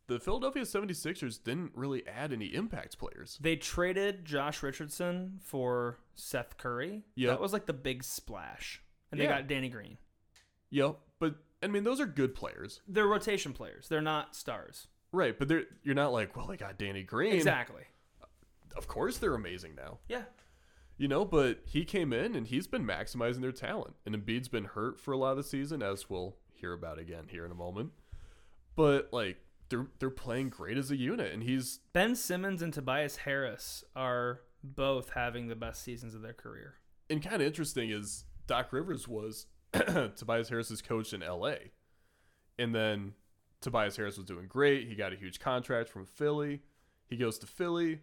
[0.07, 3.39] The Philadelphia 76ers didn't really add any impact players.
[3.41, 7.03] They traded Josh Richardson for Seth Curry.
[7.15, 7.29] Yeah.
[7.29, 8.81] That was like the big splash.
[9.11, 9.37] And they Yeah.
[9.39, 9.97] got Danny Green.
[10.69, 12.81] Yep, but I mean those are good players.
[12.87, 13.87] They're rotation players.
[13.87, 14.87] They're not stars.
[15.11, 17.33] Right, but they're you're not like, well, they got Danny Green.
[17.33, 17.83] Exactly.
[18.75, 19.99] Of course they're amazing now.
[20.09, 20.23] Yeah.
[20.97, 23.95] You know, but he came in and he's been maximizing their talent.
[24.05, 27.27] And Embiid's been hurt for a lot of the season, as we'll hear about again
[27.29, 27.91] here in a moment.
[28.75, 29.37] But like
[29.69, 34.41] they're they're playing great as a unit, and he's Ben Simmons and Tobias Harris are
[34.63, 36.75] both having the best seasons of their career.
[37.09, 41.71] and kind of interesting is Doc Rivers was Tobias Harris's coach in L.A.
[42.57, 43.13] And then
[43.61, 44.87] Tobias Harris was doing great.
[44.87, 46.61] He got a huge contract from Philly.
[47.07, 47.99] He goes to Philly.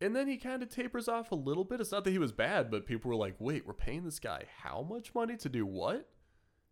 [0.00, 1.80] And then he kind of tapers off a little bit.
[1.80, 4.44] It's not that he was bad, but people were like, wait, we're paying this guy
[4.62, 6.08] how much money to do what?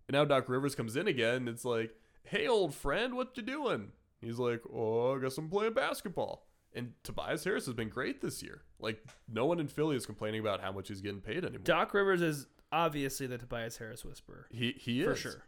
[0.08, 1.36] And now Doc Rivers comes in again.
[1.36, 1.94] And it's like,
[2.24, 3.92] hey, old friend, what you doing?
[4.22, 6.46] He's like, oh, I guess I'm playing basketball.
[6.74, 8.62] And Tobias Harris has been great this year.
[8.78, 11.64] Like, no one in Philly is complaining about how much he's getting paid anymore.
[11.64, 14.46] Doc Rivers is obviously the Tobias Harris whisperer.
[14.50, 15.44] He he is For sure.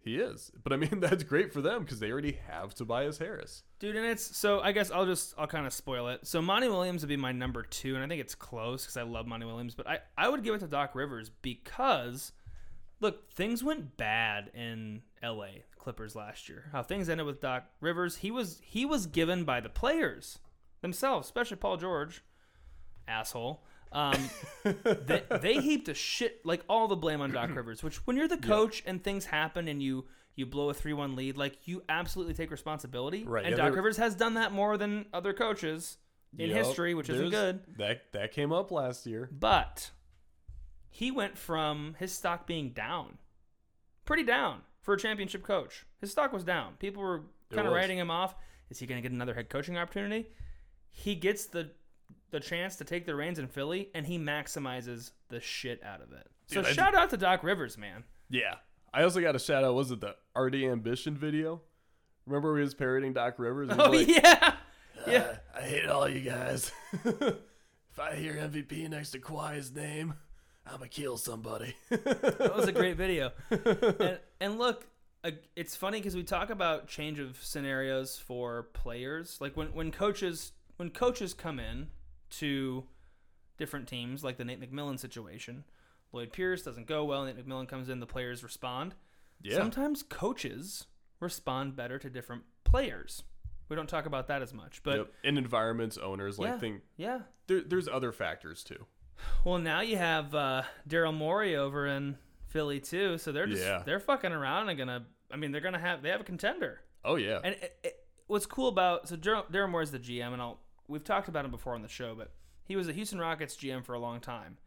[0.00, 3.62] He is, but I mean that's great for them because they already have Tobias Harris.
[3.78, 6.26] Dude, and it's so I guess I'll just I'll kind of spoil it.
[6.26, 9.02] So Monty Williams would be my number two, and I think it's close because I
[9.02, 12.32] love Monty Williams, but I I would give it to Doc Rivers because
[13.00, 15.64] look, things went bad in L.A.
[15.78, 16.64] Clippers last year.
[16.72, 20.38] How things ended with Doc Rivers, he was he was given by the players
[20.80, 22.22] themselves, especially Paul George,
[23.06, 23.62] asshole.
[23.92, 24.28] Um,
[24.64, 27.82] they, they heaped a shit like all the blame on Doc Rivers.
[27.82, 31.14] Which when you're the coach and things happen and you you blow a three one
[31.16, 33.24] lead, like you absolutely take responsibility.
[33.24, 35.98] Right, And yeah, Doc Rivers has done that more than other coaches
[36.36, 37.60] in Yep, history, which isn't good.
[37.78, 39.28] That that came up last year.
[39.30, 39.90] But
[40.94, 43.18] he went from his stock being down,
[44.04, 45.84] pretty down for a championship coach.
[46.00, 46.74] His stock was down.
[46.78, 48.36] People were kind of writing him off.
[48.70, 50.28] Is he going to get another head coaching opportunity?
[50.92, 51.72] He gets the
[52.30, 56.12] the chance to take the reins in Philly, and he maximizes the shit out of
[56.12, 56.28] it.
[56.46, 58.04] So I shout out to Doc Rivers, man.
[58.30, 58.54] Yeah.
[58.92, 59.74] I also got a shout out.
[59.74, 61.60] Was it the RD Ambition video?
[62.24, 63.70] Remember he was parroting Doc Rivers?
[63.72, 64.60] Oh like, yeah, ah,
[65.08, 65.38] yeah.
[65.56, 66.70] I hate all you guys.
[67.04, 70.14] if I hear MVP next to Kawhi's name,
[70.66, 71.76] I'm gonna kill somebody.
[71.90, 73.32] That was a great video.
[73.50, 74.86] and, and look,
[75.56, 79.38] it's funny because we talk about change of scenarios for players.
[79.40, 81.88] Like when, when coaches when coaches come in
[82.30, 82.84] to
[83.58, 85.64] different teams, like the Nate McMillan situation,
[86.12, 87.24] Lloyd Pierce doesn't go well.
[87.24, 88.94] Nate McMillan comes in, the players respond.
[89.42, 89.56] yeah.
[89.56, 90.86] Sometimes coaches
[91.20, 93.22] respond better to different players.
[93.68, 95.12] We don't talk about that as much, but Yep.
[95.24, 97.18] In environments, owners like yeah, think yeah.
[97.46, 98.86] there, there's other factors too.
[99.44, 103.82] Well, now you have uh, Daryl Morey over in Philly too, so they're just Yeah.
[103.84, 105.06] they're fucking around and gonna.
[105.30, 106.80] I mean, they're gonna have they have a contender.
[107.04, 107.40] Oh yeah.
[107.42, 111.04] And it, it, what's cool about so Daryl Daryl Morey's the GM, and I'll we've
[111.04, 112.32] talked about him before on the show, but
[112.64, 114.58] he was a Houston Rockets GM for a long time.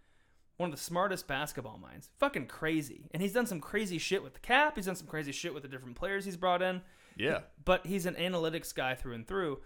[0.58, 2.10] One of the smartest basketball minds.
[2.18, 4.76] Fucking crazy, and he's done some crazy shit with the cap.
[4.76, 6.82] He's done some crazy shit with the different players he's brought in
[7.18, 7.40] yeah.
[7.66, 9.60] but he's an analytics guy through and through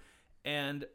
[0.45, 0.85] and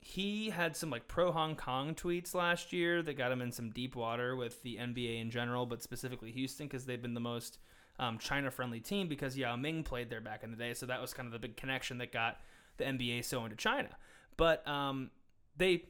[0.00, 3.70] he had some like pro Hong Kong tweets last year that got him in some
[3.70, 7.58] deep water with the NBA in general, but specifically Houston because they've been the most
[7.98, 10.72] um, China friendly team because Yao Ming played there back in the day.
[10.74, 12.38] So that was kind of the big connection that got
[12.76, 13.90] the NBA so into China.
[14.36, 15.10] But um,
[15.56, 15.84] they,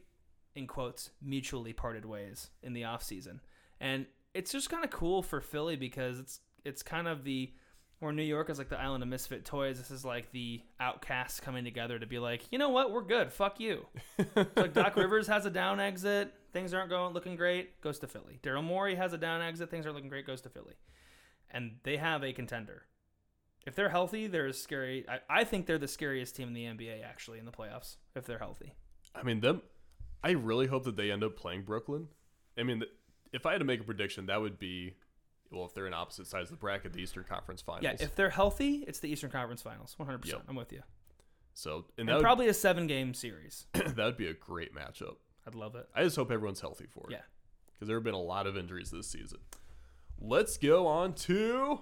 [0.55, 3.41] in quotes, mutually parted ways in the offseason.
[3.81, 7.53] And it's just kind of cool for Philly because it's it's kind of the
[8.01, 9.79] where New York is like the island of misfit toys.
[9.79, 13.33] This is like the outcasts coming together to be like, you know what, we're good.
[13.33, 13.87] Fuck you.
[14.57, 16.33] Like Doc Rivers has a down exit.
[16.53, 17.81] Things aren't going looking great.
[17.81, 18.39] Goes to Philly.
[18.43, 19.71] Daryl Morey has a down exit.
[19.71, 20.27] Things aren't looking great.
[20.27, 20.75] Goes to Philly.
[21.51, 22.83] And they have a contender.
[23.67, 25.05] If they're healthy, they're scary.
[25.09, 27.97] I, I think they're the scariest team in the NBA actually in the playoffs.
[28.15, 28.75] If they're healthy.
[29.15, 29.63] I mean them.
[30.23, 32.09] I really hope that they end up playing Brooklyn.
[32.57, 32.83] I mean,
[33.33, 34.95] if I had to make a prediction, that would be
[35.51, 37.85] well, if they're in opposite sides of the bracket, the Eastern Conference Finals.
[37.85, 39.97] Yeah, if they're healthy, it's the Eastern Conference Finals.
[39.99, 40.27] 100%.
[40.27, 40.43] Yep.
[40.49, 40.83] I'm with you.
[41.55, 43.67] so, and And would, probably a seven game series.
[43.73, 45.17] that would be a great matchup.
[45.47, 45.89] I'd love it.
[45.95, 47.13] I just hope everyone's healthy for it.
[47.13, 47.21] Yeah.
[47.75, 49.39] because there have been a lot of injuries this season.
[50.21, 51.81] Let's go on to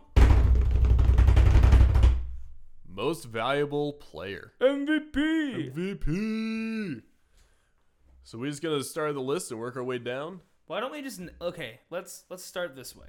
[2.88, 4.52] most valuable player.
[4.60, 5.74] MVP.
[5.74, 7.02] MVP.
[8.22, 10.40] So we're just gonna start the list and work our way down.
[10.66, 11.80] Why don't we just okay?
[11.90, 13.08] Let's let's start this way.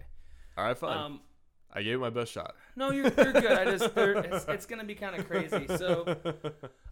[0.58, 0.98] All right, fine.
[0.98, 1.22] Um,
[1.72, 2.56] I gave it my best shot.
[2.76, 3.52] no, you're, you're good.
[3.52, 5.68] I just it's, it's gonna be kind of crazy.
[5.78, 6.18] So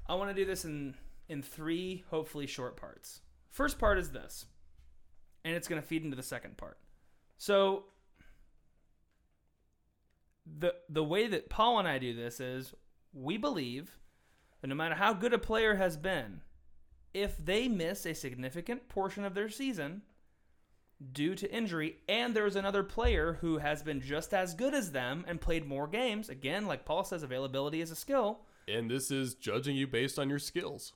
[0.07, 0.93] I want to do this in
[1.27, 3.21] in three hopefully short parts.
[3.49, 4.45] First part is this,
[5.43, 6.77] and it's gonna feed into the second part.
[7.37, 7.85] So
[10.45, 12.73] the the way that Paul and I do this is
[13.13, 13.97] we believe
[14.61, 16.41] that no matter how good a player has been,
[17.13, 20.03] if they miss a significant portion of their season
[21.13, 25.25] due to injury, and there's another player who has been just as good as them
[25.27, 29.35] and played more games, again, like Paul says, availability is a skill, And this is
[29.35, 30.93] judging you based on your skills.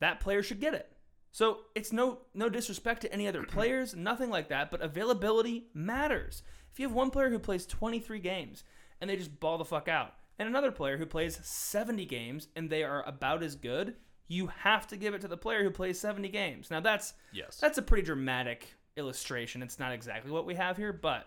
[0.00, 0.92] that player should get it.
[1.32, 6.42] So it's no no disrespect to any other players, nothing like that, but availability matters.
[6.72, 8.64] If you have one player who plays 23 games
[9.00, 12.68] and they just ball the fuck out, and another player who plays 70 games and
[12.70, 13.96] they are about as good,
[14.28, 16.70] you have to give it to the player who plays 70 games.
[16.70, 17.58] Now that's Yes.
[17.58, 19.62] that's a pretty dramatic illustration.
[19.62, 21.26] It's not exactly what we have here, but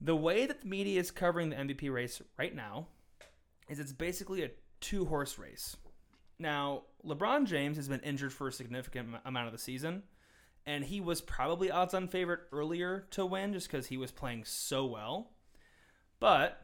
[0.00, 2.86] the way that the media is covering the MVP race right now
[3.68, 5.76] is it's basically a two horse race.
[6.38, 10.04] Now, LeBron James has been injured for a significant amount of the season,
[10.64, 14.44] and he was probably odds on favorite earlier to win just because he was playing
[14.46, 15.32] so well.
[16.18, 16.62] But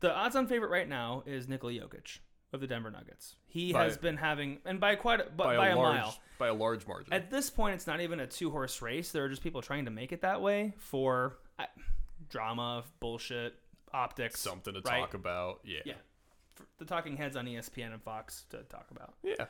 [0.00, 2.20] the odds on favorite right now is Nikola Jokic
[2.52, 3.36] of the Denver Nuggets.
[3.46, 6.18] He By- has been having, and by quite a, by, by, a, a, large mile.
[6.38, 7.12] by a large margin.
[7.12, 9.12] At this point, it's not even a two horse race.
[9.12, 11.64] There are just people trying to make it that way for uh,
[12.28, 13.54] drama, bullshit,
[13.92, 14.40] optics.
[14.40, 15.00] Something to right?
[15.00, 15.60] talk about.
[15.64, 15.80] Yeah.
[15.84, 15.94] Yeah.
[16.54, 19.14] For the talking heads on ESPN and Fox to talk about.
[19.22, 19.46] Yeah.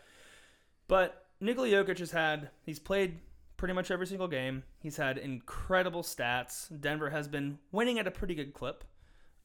[0.88, 3.18] But Nikola Jokic has had, he's played
[3.56, 4.62] pretty much every single game.
[4.80, 6.68] He's had incredible stats.
[6.80, 8.84] Denver has been winning at a pretty good clip.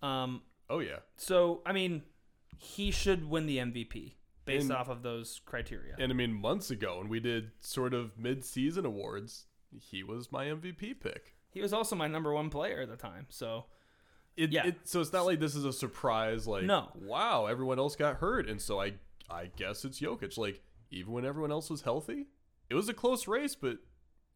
[0.02, 0.98] Um, Oh yeah.
[1.18, 2.02] so, I mean,
[2.58, 5.96] he should win the MVP based And- off of those criteria.
[6.00, 9.46] And I mean, months ago when we did sort of mid-season awards,
[9.80, 11.34] he was my MVP pick.
[11.52, 13.26] he was also my number one player at the time.
[13.30, 13.66] So,
[14.36, 14.68] It, Yeah.
[14.68, 16.46] it, so it's not like this is a surprise.
[16.46, 16.92] Like, No.
[16.96, 18.96] wow, everyone else got hurt, and so I,
[19.30, 20.38] I guess it's Jokic.
[20.38, 22.28] Like, even when everyone else was healthy,
[22.70, 23.78] it was a close race, but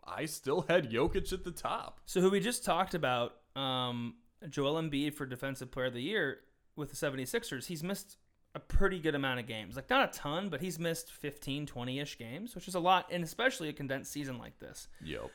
[0.06, 2.00] I still had Jokic at the top.
[2.06, 4.16] So who we just talked about, um,
[4.48, 6.40] Joel Embiid for Defensive Player of the Year
[6.80, 8.18] with the 76ers, he's missed
[8.56, 9.76] a pretty good amount of games.
[9.76, 13.24] Like not a ton, but he's missed 15, 20-ish games, which is a lot and
[13.24, 14.88] especially a condensed season like this.
[15.04, 15.30] Yep.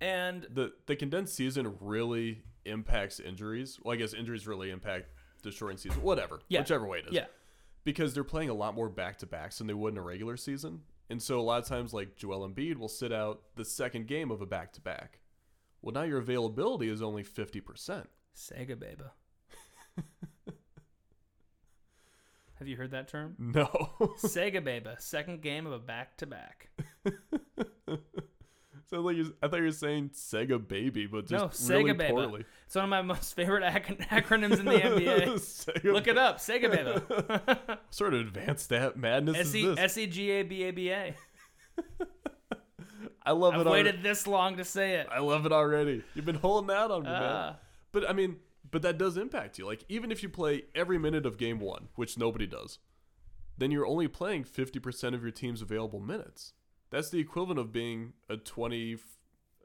[0.00, 3.78] And The the condensed season really impacts injuries.
[3.82, 5.06] Well, I guess injuries really impact
[5.42, 6.02] the shortened season.
[6.02, 6.40] Whatever.
[6.48, 6.60] Yeah.
[6.60, 7.12] Whichever way it is.
[7.12, 7.26] yeah,
[7.84, 10.36] Because they're playing a lot more back to backs than they would in a regular
[10.36, 10.80] season.
[11.08, 14.30] And so a lot of times like Joel Embiid will sit out the second game
[14.30, 15.20] of a back to back.
[15.82, 18.08] Well now your availability is only fifty percent.
[18.34, 19.04] Sega baby.
[22.60, 23.34] Have you heard that term?
[23.38, 23.66] No.
[24.18, 26.68] Sega baby, second game of a back to back.
[28.90, 31.96] Sounds like you, I thought you were saying Sega Baby, but No, just really Sega
[31.98, 32.12] Baby.
[32.12, 32.44] poorly.
[32.66, 35.84] It's one of my most favorite ac- acronyms in the NBA.
[35.84, 37.78] Look it up, Sega baby.
[37.90, 39.78] Sort of advanced stat madness S is E this?
[39.78, 41.14] S E G A B A B A.
[43.24, 43.60] I love it.
[43.60, 44.02] I've waited already.
[44.02, 45.06] this long to say it.
[45.10, 46.02] I love it already.
[46.14, 47.22] You've been holding out on me, man.
[47.22, 47.56] Ah.
[47.92, 48.36] But I mean,
[48.70, 49.66] but that does impact you.
[49.66, 52.78] Like even if you play every minute of game one, which nobody does,
[53.58, 56.52] then you're only playing fifty percent of your team's available minutes.
[56.90, 58.96] That's the equivalent of being a twenty,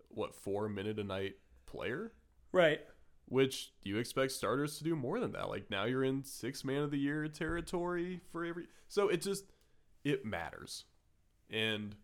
[0.10, 1.36] what four minute a night
[1.66, 2.14] player.
[2.52, 2.82] right.
[3.28, 5.50] Which you expect starters to do more than that.
[5.50, 8.68] Like now you're in six man of the year territory for every.
[8.88, 9.46] So it just
[10.04, 10.86] it matters,
[11.50, 11.96] and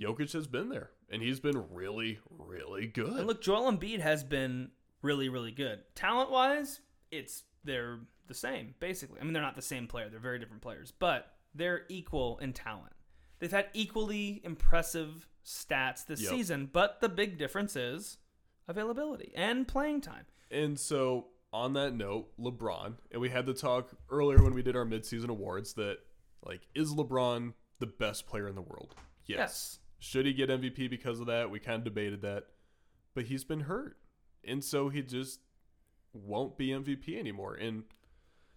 [0.00, 3.12] Jokic has been there, and he's been really, really good.
[3.12, 4.70] And look, Joel Embiid has been
[5.02, 5.80] really, really good.
[5.94, 6.80] Talent wise,
[7.10, 9.20] it's they're the same basically.
[9.20, 12.52] I mean, they're not the same player; they're very different players, but they're equal in
[12.52, 12.92] talent.
[13.38, 16.30] They've had equally impressive stats this Yep.
[16.30, 18.18] season, but the big difference is
[18.68, 20.26] availability and playing time.
[20.50, 24.76] And so, on that note, LeBron, and we had the talk earlier when we did
[24.76, 25.98] our midseason awards that,
[26.44, 28.94] like, is LeBron the best player in the world?
[29.26, 29.78] Yes.
[29.98, 31.50] Should he get MVP because of that?
[31.50, 32.44] We kind of debated that.
[33.14, 33.96] But he's been hurt.
[34.44, 35.40] And so he just
[36.12, 37.54] won't be MVP anymore.
[37.54, 37.84] And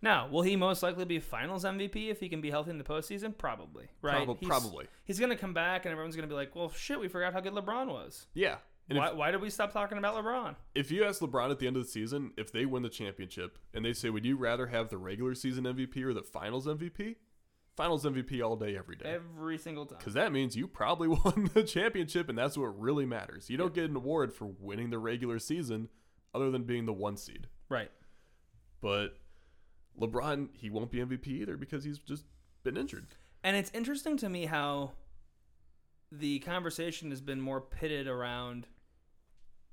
[0.02, 2.84] Now, will he most likely be Finals MVP if he can be healthy in the
[2.84, 3.38] postseason?
[3.38, 4.26] Probably, right?
[4.26, 4.88] Prob- He's- probably.
[5.06, 7.34] He's going to come back, and everyone's going to be like, "Well, shit, we forgot
[7.34, 8.28] how good LeBron was.
[8.34, 8.58] yeah.
[8.90, 11.68] Why, if, why did we stop talking about LeBron?" if you ask LeBron at the
[11.68, 14.68] end of the season, if they win the championship and they say, would you rather
[14.68, 17.16] have the regular season MVP or the finals MVP?
[17.76, 19.06] Finals MVP all day, every day.
[19.16, 19.98] Every single time.
[19.98, 23.50] Because that means you probably won the championship, and that's what really matters.
[23.50, 25.90] You don't get an award for winning the regular season
[26.36, 27.48] other than being the one seed.
[27.70, 27.90] Right.
[28.82, 29.18] But
[30.00, 32.26] LeBron, he won't be MVP either because he's just
[32.64, 33.08] been injured.
[33.44, 34.92] And it's interesting to me how
[36.12, 38.68] the conversation has been more pitted around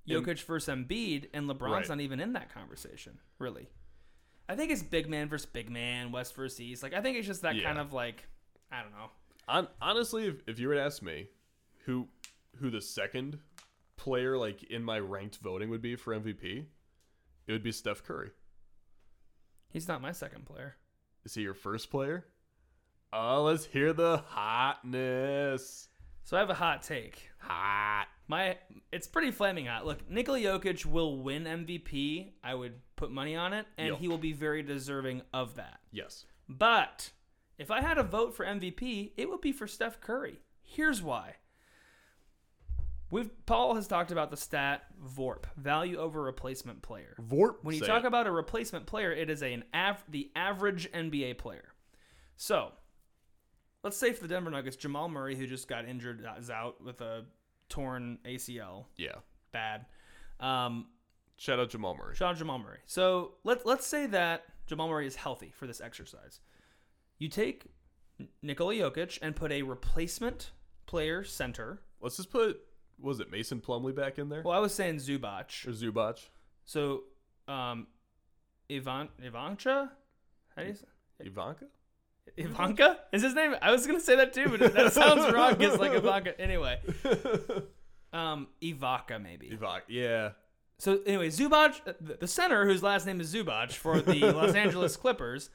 [0.08, 1.88] Jokic versus Embiid, and LeBron's Right.
[1.90, 3.68] not even in that conversation, really.
[4.50, 6.82] I think it's big man versus big man, West versus East.
[6.82, 7.62] Like I think it's just that Yeah.
[7.62, 8.26] kind of like
[8.72, 9.10] I don't know.
[9.48, 11.28] Hon- honestly, if, if you were to ask me
[11.84, 12.08] who
[12.56, 13.38] who the second
[13.96, 16.64] player like in my ranked voting would be for MVP,
[17.46, 18.30] it would be Steph Curry.
[19.72, 20.76] He's not my second player.
[21.24, 22.24] Is he your first player?
[23.12, 25.88] Oh, let's hear the hotness.
[26.24, 27.30] So I have a hot take.
[27.38, 28.06] Hot.
[28.28, 28.58] My
[28.92, 29.84] it's pretty flaming hot.
[29.86, 32.32] Look, Nikola Jokic will win MVP.
[32.44, 33.98] I would put money on it, and Yep.
[33.98, 35.80] he will be very deserving of that.
[35.90, 36.26] Yes.
[36.48, 37.10] But
[37.58, 40.40] if I had a vote for MVP, it would be for Steph Curry.
[40.62, 41.36] Here's why.
[43.10, 47.16] We've Paul has talked about the stat VORP, value over replacement player.
[47.20, 47.56] Vorp.
[47.62, 48.06] When you say talk it.
[48.06, 51.74] about a replacement player, it is a, an av- the average NBA player.
[52.36, 52.70] So,
[53.84, 56.82] let's say for the Denver Nuggets, Jamal Murray, who just got injured, uh, is out
[56.84, 57.24] with a
[57.68, 58.86] torn ACL.
[58.96, 59.16] yeah.
[59.52, 59.86] Bad.
[60.38, 60.86] Um,
[61.36, 62.14] Shout out Jamal Murray.
[62.14, 62.78] Shout out Jamal Murray.
[62.86, 66.40] So let let's say that Jamal Murray is healthy for this exercise.
[67.18, 67.64] You take
[68.42, 70.50] Nikola Jokic and put a replacement
[70.86, 71.80] player center.
[72.00, 72.60] Let's just put
[73.00, 75.66] was it Mason Plumlee back in there Well, I was saying Zubac.
[75.66, 76.18] or Zubac?
[76.66, 77.04] So,
[77.48, 77.86] um,
[78.70, 79.90] Ivan Ivancha.
[80.54, 80.84] How do you say?
[81.20, 81.64] Ivanka?
[82.36, 83.54] Ivanka is his name?
[83.60, 85.60] I was gonna say that too, but that sounds wrong.
[85.60, 86.40] It's like Ivanka.
[86.40, 86.80] Anyway,
[88.12, 89.48] um, Ivaka maybe.
[89.48, 89.84] Ivanka.
[89.88, 90.30] Yeah.
[90.78, 94.96] So anyway, Zubac, the the center whose last name is Zubac for the Los Angeles
[94.96, 95.50] Clippers,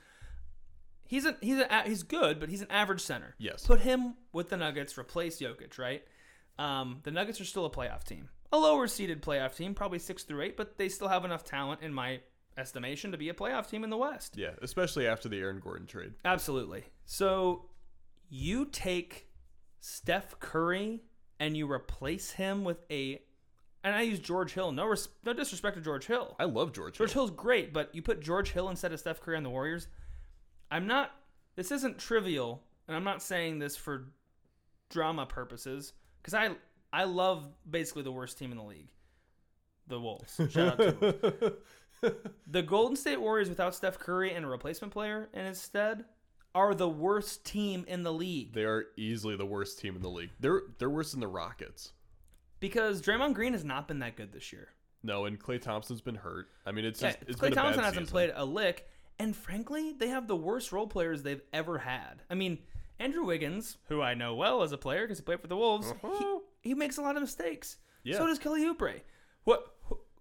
[1.05, 3.35] he's a he's a he's good, but he's an average center.
[3.37, 3.65] Yes.
[3.65, 6.03] Put him with the Nuggets, replace Jokic, right?
[6.59, 10.23] Um, the Nuggets are still a playoff team, a lower seeded playoff team, probably six
[10.23, 12.19] through eight, but they still have enough talent, in my
[12.57, 14.37] estimation, to be a playoff team in the West.
[14.37, 14.51] Yeah.
[14.61, 16.13] Especially after the Aaron Gordon trade.
[16.23, 16.83] Absolutely.
[17.05, 17.65] So
[18.29, 19.27] you take
[19.79, 21.01] Steph Curry
[21.39, 23.21] and you replace him with a,
[23.83, 24.71] and I use George Hill.
[24.71, 26.35] No, res, no disrespect to George Hill.
[26.39, 26.97] I love George.
[26.97, 27.05] Hill.
[27.05, 27.27] George Hill.
[27.27, 29.87] Hill's great, but you put George Hill instead of Steph Curry on the Warriors.
[30.71, 31.11] I'm not.
[31.55, 34.07] This isn't trivial, and I'm not saying this for
[34.89, 36.51] drama purposes because I
[36.91, 38.89] I love basically the worst team in the league,
[39.87, 40.39] the Wolves.
[40.49, 41.53] Shout out to them.
[42.47, 46.05] the Golden State Warriors without Steph Curry and a replacement player in his stead
[46.53, 50.09] are the worst team in the league They are easily the worst team in the
[50.09, 50.29] league.
[50.39, 51.91] They're they're worse than the Rockets.
[52.59, 54.69] because Draymond Green has not been that good this year.
[55.03, 56.47] No, and Klay Thompson's been hurt.
[56.65, 58.11] I mean, it's Yeah, just it's Klay been a Thompson hasn't season.
[58.11, 58.87] played a lick,
[59.19, 62.23] and frankly, they have the worst role players they've ever had.
[62.29, 62.59] I mean,
[62.97, 65.91] Andrew Wiggins, who I know well as a player because he played for the Wolves,
[66.03, 66.39] Uh-huh.
[66.63, 67.77] he, he makes a lot of mistakes.
[68.03, 68.17] Yeah.
[68.17, 69.01] So does Kelly Oubre.
[69.43, 69.74] What?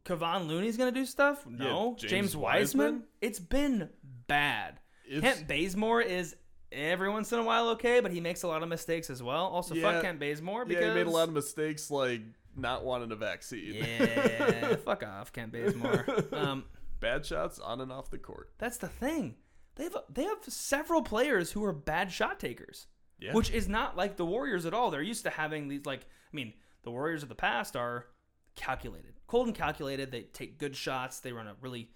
[0.04, 1.46] Kevon Looney's gonna do stuff?
[1.46, 1.96] No.
[1.98, 2.84] James James, Wiseman?
[2.86, 3.02] Wiseman?
[3.20, 3.88] It's been
[4.26, 4.80] bad.
[5.08, 6.36] It's- Kent Bazemore is
[6.72, 9.46] every once in a while okay, but he makes a lot of mistakes as well.
[9.46, 9.92] Also, Yeah.
[9.92, 12.22] fuck Kent Bazemore because Yeah, he made a lot of mistakes, like
[12.56, 13.74] not wanting a vaccine.
[13.74, 16.04] yeah, fuck off, Kent Bazemore.
[16.32, 16.64] Um,
[17.00, 18.50] Bad shots on and off the court.
[18.58, 19.36] That's the thing.
[19.76, 22.86] They have they have several players who are bad shot takers,
[23.18, 23.32] Yeah.
[23.34, 24.90] which is not like the Warriors at all.
[24.90, 28.06] They're used to having these like I mean, the Warriors of the past are
[28.54, 30.10] calculated, cold and calculated.
[30.10, 31.20] They take good shots.
[31.20, 31.90] They run a really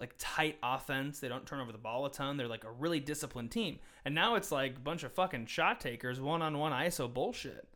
[0.00, 1.20] like tight offense.
[1.20, 2.36] They don't turn over the ball a ton.
[2.36, 3.78] They're like a really disciplined team.
[4.04, 7.68] And now it's like a bunch of fucking shot takers, one on one ISO bullshit.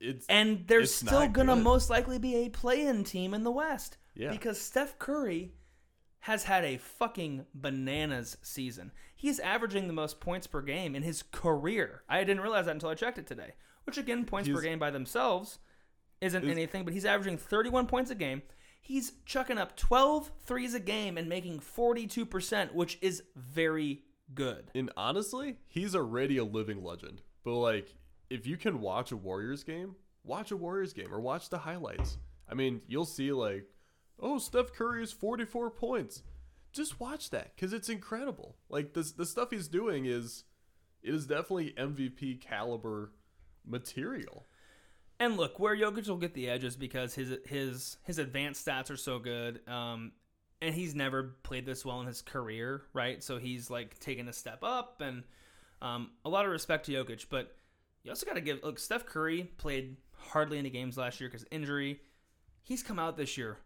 [0.00, 1.64] It's And they're It's still gonna good.
[1.64, 3.96] most likely be a play-in team in the West.
[4.14, 4.30] Yeah.
[4.30, 5.52] Because Steph Curry
[6.20, 8.92] has had a fucking bananas season.
[9.16, 12.02] He's averaging the most points per game in his career.
[12.08, 13.54] I didn't realize that until I checked it today.
[13.84, 15.58] Which again, points per game by themselves
[16.20, 18.42] isn't Is- anything, but he's averaging 31 points a game.
[18.80, 24.02] He's chucking up 12 threes a game and making 42%, which is very
[24.34, 24.70] good.
[24.74, 27.22] and honestly, he's already a living legend.
[27.44, 27.94] But like,
[28.30, 32.18] if you can watch a Warriors game, watch a Warriors game or watch the highlights.
[32.48, 33.66] I mean, you'll see like,
[34.20, 36.22] oh, Steph Curry is 44 points.
[36.72, 38.56] Just watch that because it's incredible.
[38.68, 40.44] Like this, the stuff he's doing is,
[41.02, 43.12] it is definitely MVP caliber
[43.66, 44.46] material.
[45.20, 48.96] And look, where Jokic will get the edges because his his his advanced stats are
[48.96, 50.12] so good, um,
[50.60, 53.22] and he's never played this well in his career, right?
[53.22, 55.22] So he's like taking a step up, and
[55.80, 57.26] um, a lot of respect to Jokic.
[57.30, 57.54] But
[58.02, 58.78] you also got to give look.
[58.78, 62.00] Steph Curry played hardly any games last year because injury.
[62.62, 63.58] He's come out this year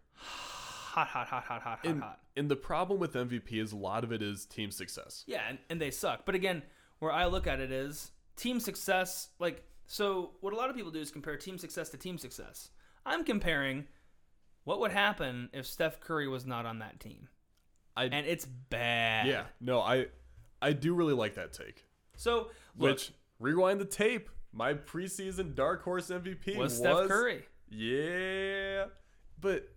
[0.99, 2.21] hot, hot, hot, hot, hot, hot, And, hot.
[2.37, 5.25] and the problem with MVP is a lot of it is team success.
[5.27, 6.25] Yeah, and, and they suck.
[6.27, 6.63] But again,
[6.99, 9.29] where I look at it is team success.
[9.39, 12.70] Like, so what a lot of people do is compare team success to team success.
[13.05, 13.86] I'm comparing
[14.64, 17.28] what would happen if Steph Curry was not on that team,
[17.97, 19.26] I and it's bad.
[19.26, 20.07] yeah, no, I
[20.62, 21.84] I do really like that take.
[22.16, 24.28] So look, Which rewind the tape.
[24.53, 27.45] My preseason dark horse MVP was was, Steph Curry.
[27.70, 28.86] Yeah,
[29.41, 29.68] but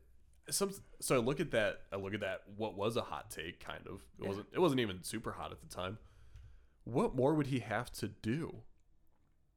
[0.50, 0.72] some.
[1.00, 1.82] So I look at that.
[1.92, 2.42] I look at that.
[2.58, 3.60] What was a hot take?
[3.64, 3.96] Kind of.
[4.18, 4.28] It Yeah.
[4.30, 4.48] wasn't.
[4.54, 5.98] It wasn't even super hot at the time.
[6.84, 8.64] What more would he have to do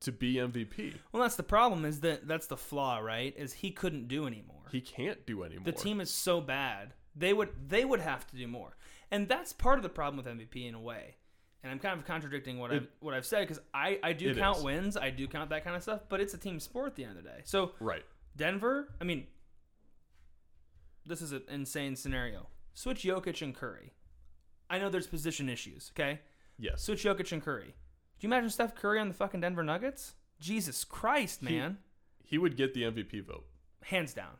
[0.05, 0.95] to be MVP?
[1.13, 1.85] Well, that's the problem.
[1.85, 3.35] Is that that's the flaw, right?
[3.37, 4.63] Is he couldn't do anymore.
[4.73, 5.65] He can't do anymore.
[5.65, 8.77] the team is so bad they would they would have to do more
[9.13, 11.15] and that's part of the problem with mvp in a way
[11.63, 14.59] and i'm kind of contradicting what i've what i've said because i i do count
[14.59, 14.65] is.
[14.65, 17.05] wins i do count that kind of stuff but it's a team sport at the
[17.05, 18.03] end of the day so right.
[18.37, 19.29] denver i mean
[21.07, 23.93] this is an insane scenario switch Jokic and curry
[24.69, 26.19] i know there's position issues okay
[26.59, 26.83] Yes.
[26.83, 27.75] switch Jokic and curry
[28.25, 31.79] you imagine steph curry on the fucking denver nuggets jesus christ man
[32.23, 33.45] he would get the MVP vote.
[33.83, 34.39] hands down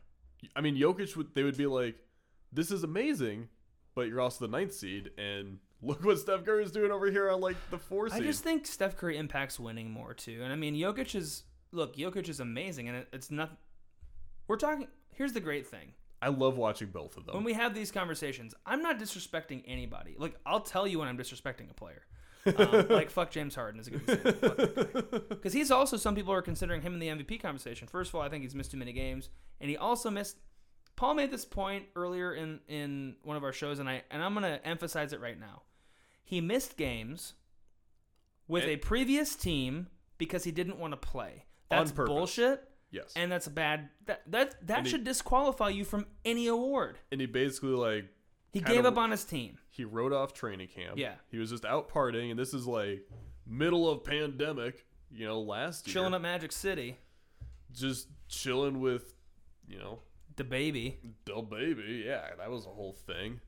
[0.57, 1.35] I mean, Jokic would.
[1.35, 1.97] They would be like,
[2.53, 3.49] "This is amazing,"
[3.95, 7.41] but you're also the ninth seed, and look what Steph Curry's doing over here on
[7.41, 10.41] like the four I just think Steph Curry impacts winning more too.
[10.43, 13.57] And I mean, Jokic is look, Jokic is amazing, and it, it's not.
[14.49, 14.89] We're talking.
[15.11, 17.35] Here's the great thing: I love watching both of them.
[17.35, 20.17] when we have these conversations, I'm not disrespecting anybody.
[20.19, 22.03] Like I'll tell you when I'm disrespecting a player.
[22.47, 25.21] Um, like fuck James Harden is a good example.
[25.31, 27.89] Because he's also some people are considering him in the MVP conversation.
[27.89, 29.31] First of all, I think he's missed too many games,
[29.61, 30.37] and he also missed.
[30.97, 34.35] Paul made this point earlier in in one of our shows, and I and I'm
[34.35, 35.63] gonna emphasize it right now.
[36.23, 37.35] He missed games
[38.49, 39.89] with And- a previous team
[40.19, 41.47] because he didn't want to play.
[41.71, 43.89] That's bullshit, yes, and that's a bad.
[44.07, 46.99] That that that And he- should disqualify you from any award.
[47.11, 48.05] and he basically like
[48.55, 49.59] He gave up on his team.
[49.69, 50.97] he wrote off training camp.
[50.97, 51.15] Yeah.
[51.31, 53.07] he was just out partying, and this is like
[53.47, 54.87] middle of pandemic.
[55.13, 56.97] You know, last year, Chilling at Magic City,
[57.73, 59.15] just chilling with,
[59.69, 60.01] you know,
[60.37, 62.05] the baby, The Baby.
[62.07, 63.41] Yeah, that was a whole thing,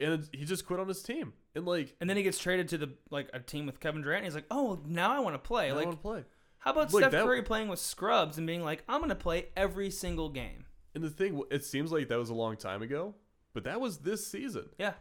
[0.00, 2.78] and he just quit on his team, and like, and then he gets traded to
[2.78, 4.24] the like a team with Kevin Durant.
[4.24, 6.24] And he's like, "Oh, now I want to play." I like, want to play.
[6.58, 9.14] how about Look, Steph that- Curry playing with scrubs and being like, "I'm going to
[9.14, 12.82] play every single game." And the thing, it seems like that was a long time
[12.82, 13.14] ago,
[13.54, 14.68] but that was this season.
[14.78, 14.92] Yeah,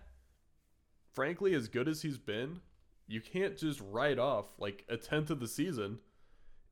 [1.14, 2.60] Frankly, as good as he's been,
[3.08, 5.99] you can't just write off like a tenth of the season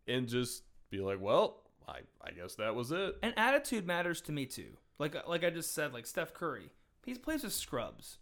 [0.08, 3.18] and just be like, well, I, I guess that was it.
[3.22, 4.78] and attitude matters to me too.
[4.98, 6.72] Like like I just said, like Steph Curry
[7.06, 8.18] He plays with scrubs.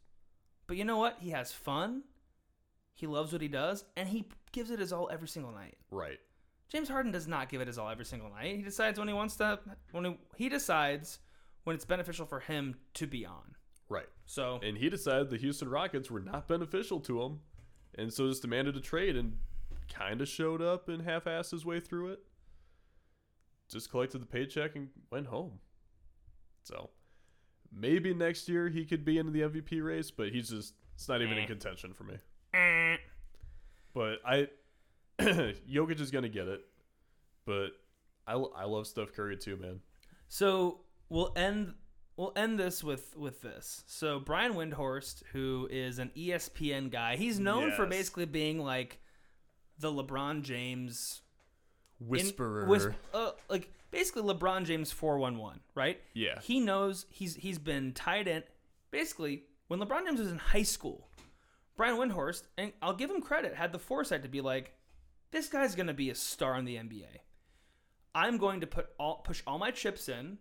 [0.67, 1.17] But you know what?
[1.19, 2.03] He has fun.
[2.95, 5.77] He loves what he does, and he gives it his all every single night.
[5.89, 6.19] Right.
[6.67, 8.57] James Harden does not give it his all every single night.
[8.57, 9.59] He decides when he wants to
[9.91, 11.19] when he, he decides
[11.63, 13.55] when it's beneficial for him to be on.
[13.89, 14.07] Right.
[14.25, 17.39] So And he decided the Houston Rockets were not beneficial to him,
[17.95, 19.37] and so just demanded a trade and
[19.91, 22.19] kind of showed up and half-assed his way through it.
[23.69, 25.59] Just collected the paycheck and went home.
[26.63, 26.89] So
[27.71, 31.21] maybe next year he could be into the MVP race, but he's just it's not
[31.21, 31.47] even in Eh.
[31.47, 32.15] contention for me.
[32.53, 32.97] eh.
[33.93, 34.47] But I,
[35.19, 36.61] Jokic is gonna get it,
[37.45, 37.69] but
[38.27, 39.79] I, I love Steph Curry too, man.
[40.27, 41.73] So we'll end
[42.17, 43.83] we'll end this with with this.
[43.87, 48.99] So Brian Windhorst, who is an ESPN guy, he's known for basically being like
[49.79, 51.21] the LeBron James
[52.01, 52.95] in- Whisperer.
[53.13, 55.99] uh, like basically LeBron James four one one, right?
[56.13, 56.39] Yeah.
[56.41, 58.43] He knows he's he's been tied in.
[58.91, 61.07] Basically, when LeBron James was in high school,
[61.77, 64.73] Brian Windhorst, and I'll give him credit, had the foresight to be like,
[65.31, 67.05] this guy's gonna be a star in the NBA.
[68.15, 70.39] I'm going to put all push all my chips in,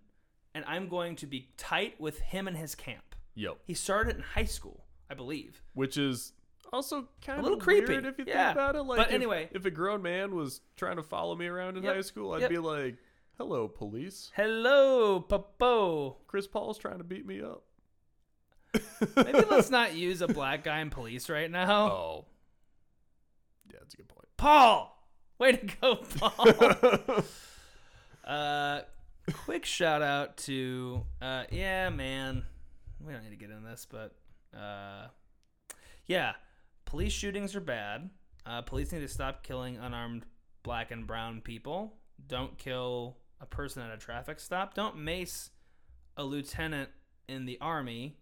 [0.59, 3.15] and I'm going to be tight with him and his camp.
[3.37, 3.59] Yep.
[3.65, 5.63] He started in high school, I believe.
[5.75, 6.33] Which is
[6.73, 7.93] also kind of little creepy.
[7.93, 8.49] weird if you Yeah.
[8.49, 8.83] think about it.
[8.83, 9.49] Like, But if- anyway.
[9.53, 11.95] if a grown man was trying to follow me around in Yep.
[11.95, 12.51] high school, I'd Yep.
[12.51, 12.97] be like,
[13.37, 14.33] "Hello, police.
[14.35, 16.19] Hello, Popo.
[16.27, 17.63] Chris Paul's trying to beat me up."
[19.17, 21.91] Maybe let's not use a black guy in police right now.
[21.91, 22.27] Oh,
[23.73, 24.27] yeah, that's a good point.
[24.37, 27.25] Paul, way to go, Paul.
[28.25, 28.81] uh,
[29.33, 32.45] quick shout out to uh, yeah, man.
[33.05, 34.15] We don't need to get in this, but
[34.59, 35.09] uh,
[36.07, 36.33] yeah,
[36.85, 38.11] police shootings are bad.
[38.47, 40.25] Uh, police need to stop killing unarmed
[40.63, 41.95] black and brown people.
[42.27, 44.75] Don't kill a person at a traffic stop.
[44.75, 45.51] Don't mace
[46.17, 46.89] a lieutenant
[47.29, 48.17] in the army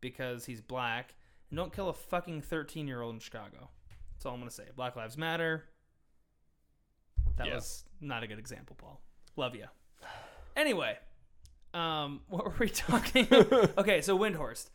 [0.00, 1.14] because he's black.
[1.50, 3.70] And don't kill a fucking 13 year old in Chicago.
[4.12, 4.64] That's all I'm going to say.
[4.76, 5.64] Black Lives Matter.
[7.36, 7.54] That Yeah.
[7.56, 9.00] was not a good example, Paul.
[9.36, 9.66] Love you.
[10.56, 10.96] Anyway,
[11.74, 13.26] um, what were we talking?
[13.78, 14.70] okay, so Windhorst.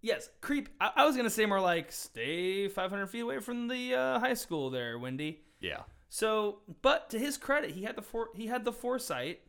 [0.00, 0.68] Yes, creep.
[0.80, 4.34] I, I was gonna say more like stay 500 feet away from the uh, high
[4.34, 5.40] school there, Wendy.
[5.60, 5.82] Yeah.
[6.08, 9.40] So, but to his credit, he had the for, he had the foresight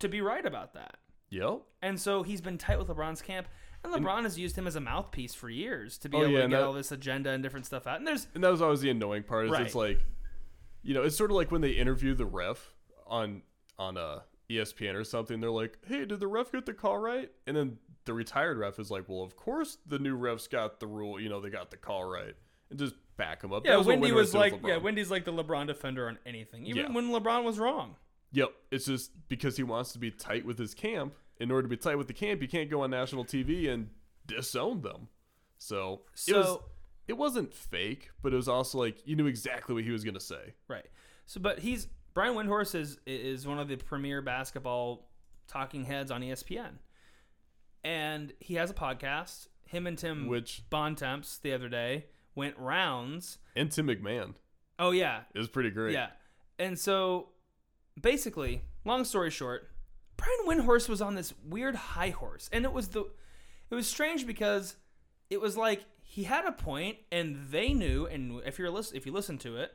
[0.00, 0.98] to be right about that,
[1.30, 1.62] Yep.
[1.80, 3.48] and so he's been tight with LeBron's camp,
[3.82, 6.42] and LeBron has used him as a mouthpiece for years to be Oh, able yeah,
[6.42, 7.98] to get that- all this agenda and different stuff out.
[7.98, 9.46] And there's And that was always the annoying part.
[9.46, 9.62] Is Right.
[9.62, 10.00] it's like,
[10.82, 12.72] you know, it's sort of like when they interview the ref
[13.06, 13.42] on
[13.78, 14.20] on uh,
[14.56, 15.40] ESPN or something.
[15.40, 18.78] They're like, "Hey, did the ref get the call right?" And then the retired ref
[18.78, 21.20] is like, "Well, of course the new refs got the rule.
[21.20, 22.34] You know, they got the call right."
[22.70, 23.64] And just back him up.
[23.66, 26.92] yeah, what Wendy was like yeah, Wendy's like the LeBron defender on anything, even Yeah.
[26.92, 27.96] when LeBron was wrong.
[28.32, 28.50] Yep.
[28.70, 31.14] It's just because he wants to be tight with his camp.
[31.38, 33.90] In order to be tight with the camp, you can't go on national TV and
[34.26, 35.08] disown them.
[35.58, 36.64] So, it was So-
[37.08, 40.20] it wasn't fake, but it was also like you knew exactly what he was gonna
[40.20, 40.54] say.
[40.68, 40.86] Right.
[41.26, 45.08] So, but he's Brian Windhorst is is one of the premier basketball
[45.48, 46.78] talking heads on ESPN,
[47.84, 49.48] and he has a podcast.
[49.66, 53.38] Him and Tim Which Bontemps the other day went rounds.
[53.56, 54.34] and Tim McMahon
[54.78, 55.92] Oh yeah, it was pretty great.
[55.94, 56.08] yeah.
[56.58, 57.28] And so,
[58.00, 59.70] basically, long story short,
[60.16, 63.04] Brian Windhorst was on this weird high horse, and it was the
[63.70, 64.76] it was strange because
[65.30, 68.06] it was like he had a point, and they knew.
[68.06, 69.72] And if you're listen, if you listen to it,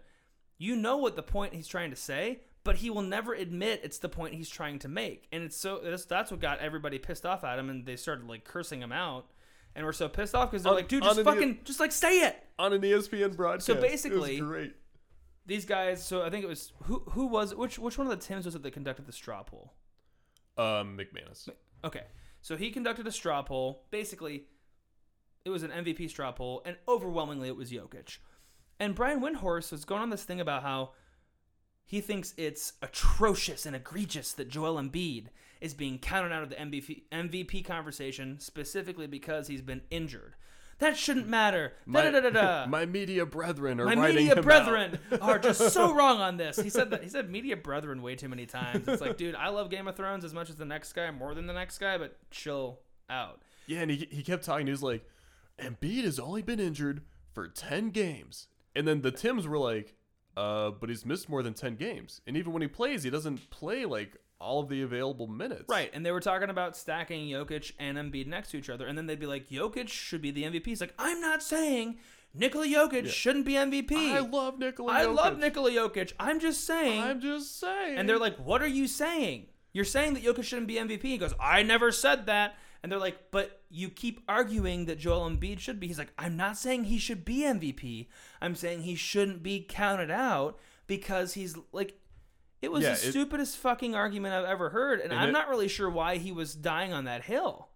[0.58, 4.00] you know what the point he's trying to say, but he will never admit it's
[4.00, 5.28] the point he's trying to make.
[5.32, 8.28] And it's so that's, that's what got everybody pissed off at him, and they started
[8.28, 9.28] like cursing him out.
[9.76, 12.22] And we're so pissed off because they're On- like, dude, just fucking, just like say
[12.22, 12.44] it.
[12.58, 13.70] On an E ESPN broadcast.
[13.70, 14.76] was basically- great.
[15.46, 16.04] These guys.
[16.04, 18.56] So I think it was who who was which which one of the Tims was
[18.56, 19.74] it that conducted the straw poll?
[20.58, 21.48] Um, McManus.
[21.86, 22.04] Okay,
[22.42, 23.86] so he conducted a straw poll.
[23.92, 24.46] Basically,
[25.46, 28.18] it was an MVP straw poll, and overwhelmingly it was Jokic.
[28.80, 30.92] And Brian Windhorst was going on this thing about how
[31.86, 35.28] he thinks it's atrocious and egregious that Joel Embiid
[35.62, 40.36] is being counted out of the MVP, MVP conversation specifically because he's been injured.
[40.80, 41.74] That shouldn't matter.
[41.88, 45.22] My, Da, da, da, my media brethren are My media brethren out.
[45.22, 46.58] are just so wrong on this.
[46.58, 48.88] He said that he said media brethren way too many times.
[48.88, 51.34] It's like, dude, I love Game of Thrones as much as the next guy, more
[51.34, 53.42] than the next guy, but chill out.
[53.66, 54.68] Yeah, and he, he kept talking.
[54.68, 55.04] He was like,
[55.60, 57.02] Embiid has only been injured
[57.34, 58.48] for 10 games.
[58.78, 59.96] And then the Tims were like,
[60.38, 62.22] uh, but he's missed more than 10 games.
[62.28, 65.66] And even when he plays, he doesn't play like all of the available minutes.
[65.68, 68.96] Right, and they were talking about stacking Jokic and Embiid next to each other, and
[68.98, 70.66] then they'd be like, Jokic should be the MVP.
[70.68, 71.98] He's like, I'm not saying
[72.36, 73.94] Nikola Jokic shouldn't be MVP.
[73.94, 75.16] I love Nikola I Jokic.
[75.16, 76.14] love Nikola Jokic.
[76.20, 77.02] I'm just saying.
[77.02, 77.98] I'm just saying.
[77.98, 79.48] and they're like, what are you saying?
[79.74, 81.02] You're saying that Jokic shouldn't be MVP.
[81.04, 82.56] He goes, I never said that.
[82.84, 85.88] And they're like, but you keep arguing that Joel Embiid should be.
[85.88, 88.08] He's like, I'm not saying he should be MVP.
[88.42, 90.58] I'm saying he shouldn't be counted out
[90.88, 92.00] because he's like,
[92.62, 95.00] it was Yeah, the it- stupidest fucking argument I've ever heard.
[95.02, 97.70] And, And I'm it- not really sure why he was dying on that hill.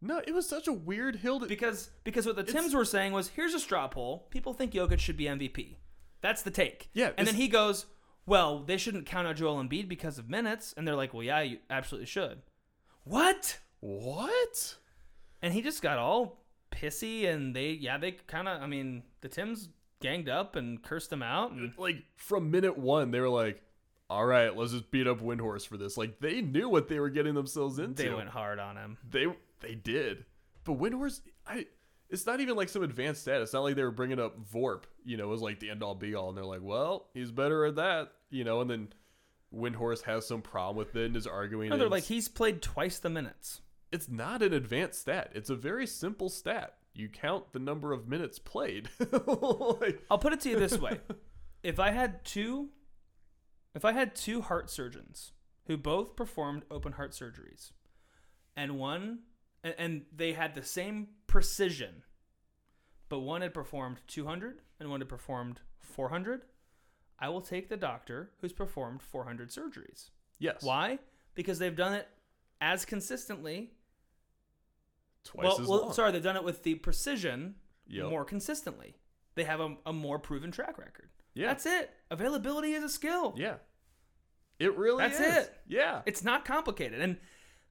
[0.00, 1.46] No, it was such a weird hill to.
[1.46, 4.26] Because because what the Tims were saying was, here's a straw poll.
[4.30, 5.76] People think Jokic should be MVP.
[6.20, 6.90] That's the take.
[6.92, 7.86] Yeah, And then he goes,
[8.26, 10.74] well, they shouldn't count out Joel Embiid because of minutes.
[10.76, 12.42] And they're like, well, yeah, you absolutely should.
[13.04, 13.58] What?
[13.80, 14.76] what?
[15.42, 16.38] And he just got all
[16.70, 17.28] pissy.
[17.28, 19.68] And they, yeah, they kind of, I mean, the Tims
[20.00, 21.52] ganged up and cursed him out.
[21.52, 23.62] And Like from minute one, they were like,
[24.10, 27.10] "All right, let's just beat up Windhorst for this." Like they knew what they were
[27.10, 28.02] getting themselves into.
[28.02, 28.98] they went hard on him.
[29.08, 29.26] They
[29.60, 30.24] they did,
[30.64, 31.66] but Windhorst, I.
[32.10, 33.40] It's not even like some advanced stat.
[33.40, 35.94] It's not like they were bringing up Vorp, you know, as like the end all
[35.94, 38.88] be all, and they're like, "Well, he's better at that," you know, and then
[39.54, 41.70] Windhorst has some problem with it and is arguing.
[41.70, 43.62] No, they're like, he's played twice the minutes.
[43.92, 45.30] It's not an advanced stat.
[45.34, 46.74] It's a very simple stat.
[46.94, 48.88] You count the number of minutes played.
[48.98, 51.00] like, I'll put it to you this way:
[51.62, 52.70] if I had two,
[53.74, 55.32] if I had two heart surgeons
[55.66, 57.72] who both performed open heart surgeries,
[58.56, 59.20] and one,
[59.62, 62.02] and, and they had the same precision,
[63.08, 66.42] but one had performed 200 and one had performed 400,
[67.18, 70.10] I will take the doctor who's performed 400 surgeries.
[70.38, 70.62] yes.
[70.62, 70.98] Why?
[71.34, 72.08] Because they've done it
[72.60, 73.72] as consistently.
[75.24, 75.92] Twice well, as well long.
[75.92, 77.54] sorry, they've done it with the precision
[77.88, 78.10] Yep.
[78.10, 78.96] more consistently.
[79.34, 81.08] They have a, a more proven track record.
[81.34, 81.48] Yeah.
[81.48, 81.90] That's it.
[82.10, 83.34] Availability is a skill.
[83.36, 83.54] Yeah.
[84.58, 85.36] It really That's is.
[85.46, 85.56] it.
[85.66, 86.02] Yeah.
[86.06, 87.00] It's not complicated.
[87.00, 87.16] And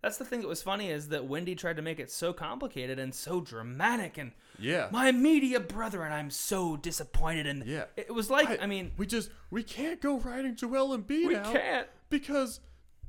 [0.02, 3.00] that's the thing that was funny is that Wendy tried to make it so complicated
[3.00, 4.90] and so dramatic and Yeah.
[4.92, 7.86] my media brother and I'm so disappointed and Yeah.
[7.96, 11.54] it was like I, mean we just we can't go riding Joel Embiid we out
[11.54, 12.60] can't because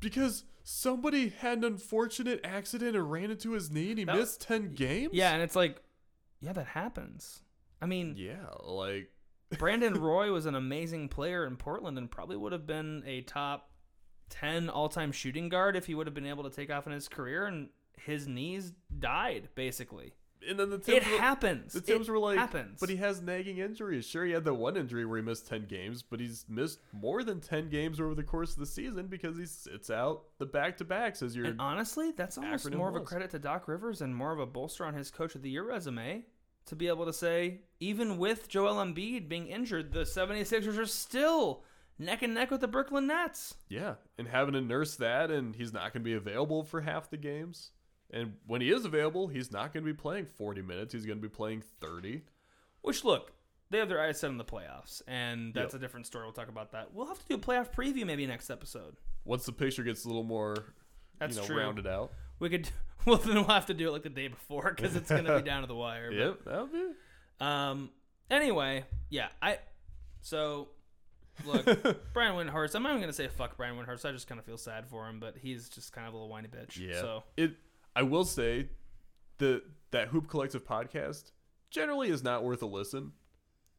[0.01, 4.41] because somebody had an unfortunate accident and ran into his knee and he That- missed
[4.43, 5.11] 10 games?
[5.15, 5.81] Yeah, and it's like
[6.41, 7.43] yeah, that happens.
[7.81, 9.11] I mean, Yeah, like
[9.59, 13.71] Brandon Roy was an amazing player in Portland and probably would have been a top
[14.31, 17.07] 10 all-time shooting guard if he would have been able to take off in his
[17.09, 20.15] career and his knees died basically.
[20.49, 21.73] And then the Tims It were, happens.
[21.73, 22.79] The Tims it were like, happens.
[22.81, 24.07] but he has nagging injuries.
[24.07, 27.23] Sure, he had the one injury where he missed 10 games, but he's missed more
[27.23, 30.77] than 10 games over the course of the season because he sits out the back
[30.79, 34.01] to backs as your And honestly, that's almost more of a credit to Doc Rivers
[34.01, 36.25] and more of a bolster on his coach of the year resume
[36.67, 41.65] to be able to say, even with Joel Embiid being injured, the 76ers are still
[41.99, 43.55] neck and neck with the Brooklyn Nets.
[43.69, 47.11] Yeah, and having to nurse that, and he's not going to be available for half
[47.11, 47.71] the games.
[48.13, 50.93] And when he is available, he's not going to be playing 40 minutes.
[50.93, 52.23] He's going to be playing 30.
[52.83, 53.33] Which, look,
[53.71, 55.81] they have their eyes set on the playoffs, and that's Yep.
[55.81, 56.25] a different story.
[56.25, 56.93] We'll talk about that.
[56.93, 58.97] We'll have to do a playoff preview maybe next episode.
[59.25, 60.75] Once the picture gets a little more,
[61.19, 61.59] That's you know, true.
[61.59, 62.13] rounded out.
[62.39, 62.69] We could,
[63.07, 65.39] well, then we'll have to do it like the day before because it's going to
[65.39, 66.11] be down to the wire.
[66.11, 66.91] but- Yep, that'll be.
[67.41, 67.91] Um.
[68.31, 69.29] Anyway, yeah.
[69.41, 69.59] I.
[70.21, 70.69] So,
[71.45, 71.65] look,
[72.13, 72.75] Brian Windhorst.
[72.75, 74.07] I'm not even gonna say fuck Brian Windhorst.
[74.09, 76.29] I just kind of feel sad for him, but he's just kind of a little
[76.29, 76.79] whiny bitch.
[76.79, 77.01] Yeah.
[77.01, 77.53] So It.
[77.95, 78.69] I will say,
[79.39, 81.33] the that Hoop Collective podcast
[81.71, 83.13] generally is not worth a listen,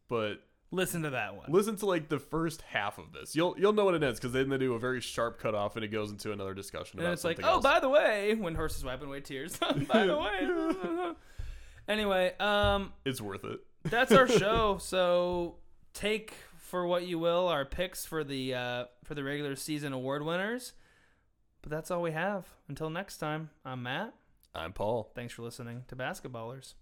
[0.10, 0.42] but
[0.72, 1.52] listen to that one.
[1.52, 3.36] listen to like the first half of this.
[3.36, 5.86] You'll you'll know what it ends because then they do a very sharp cutoff and
[5.86, 7.64] it goes into another discussion and it's like, oh, else.
[7.64, 9.58] by the way, Windhorst is wiping away tears.
[9.88, 11.14] by the way.
[11.88, 13.60] anyway, um, it's worth it.
[13.84, 14.78] that's our show.
[14.80, 15.56] So
[15.94, 20.24] take for what you will our picks for the uh, for the regular season award
[20.26, 20.74] winners.
[21.64, 22.46] But that's all we have.
[22.68, 24.14] Until next time, I'm Matt.
[24.54, 25.10] I'm Paul.
[25.16, 26.76] Thanks for listening to Basketballers.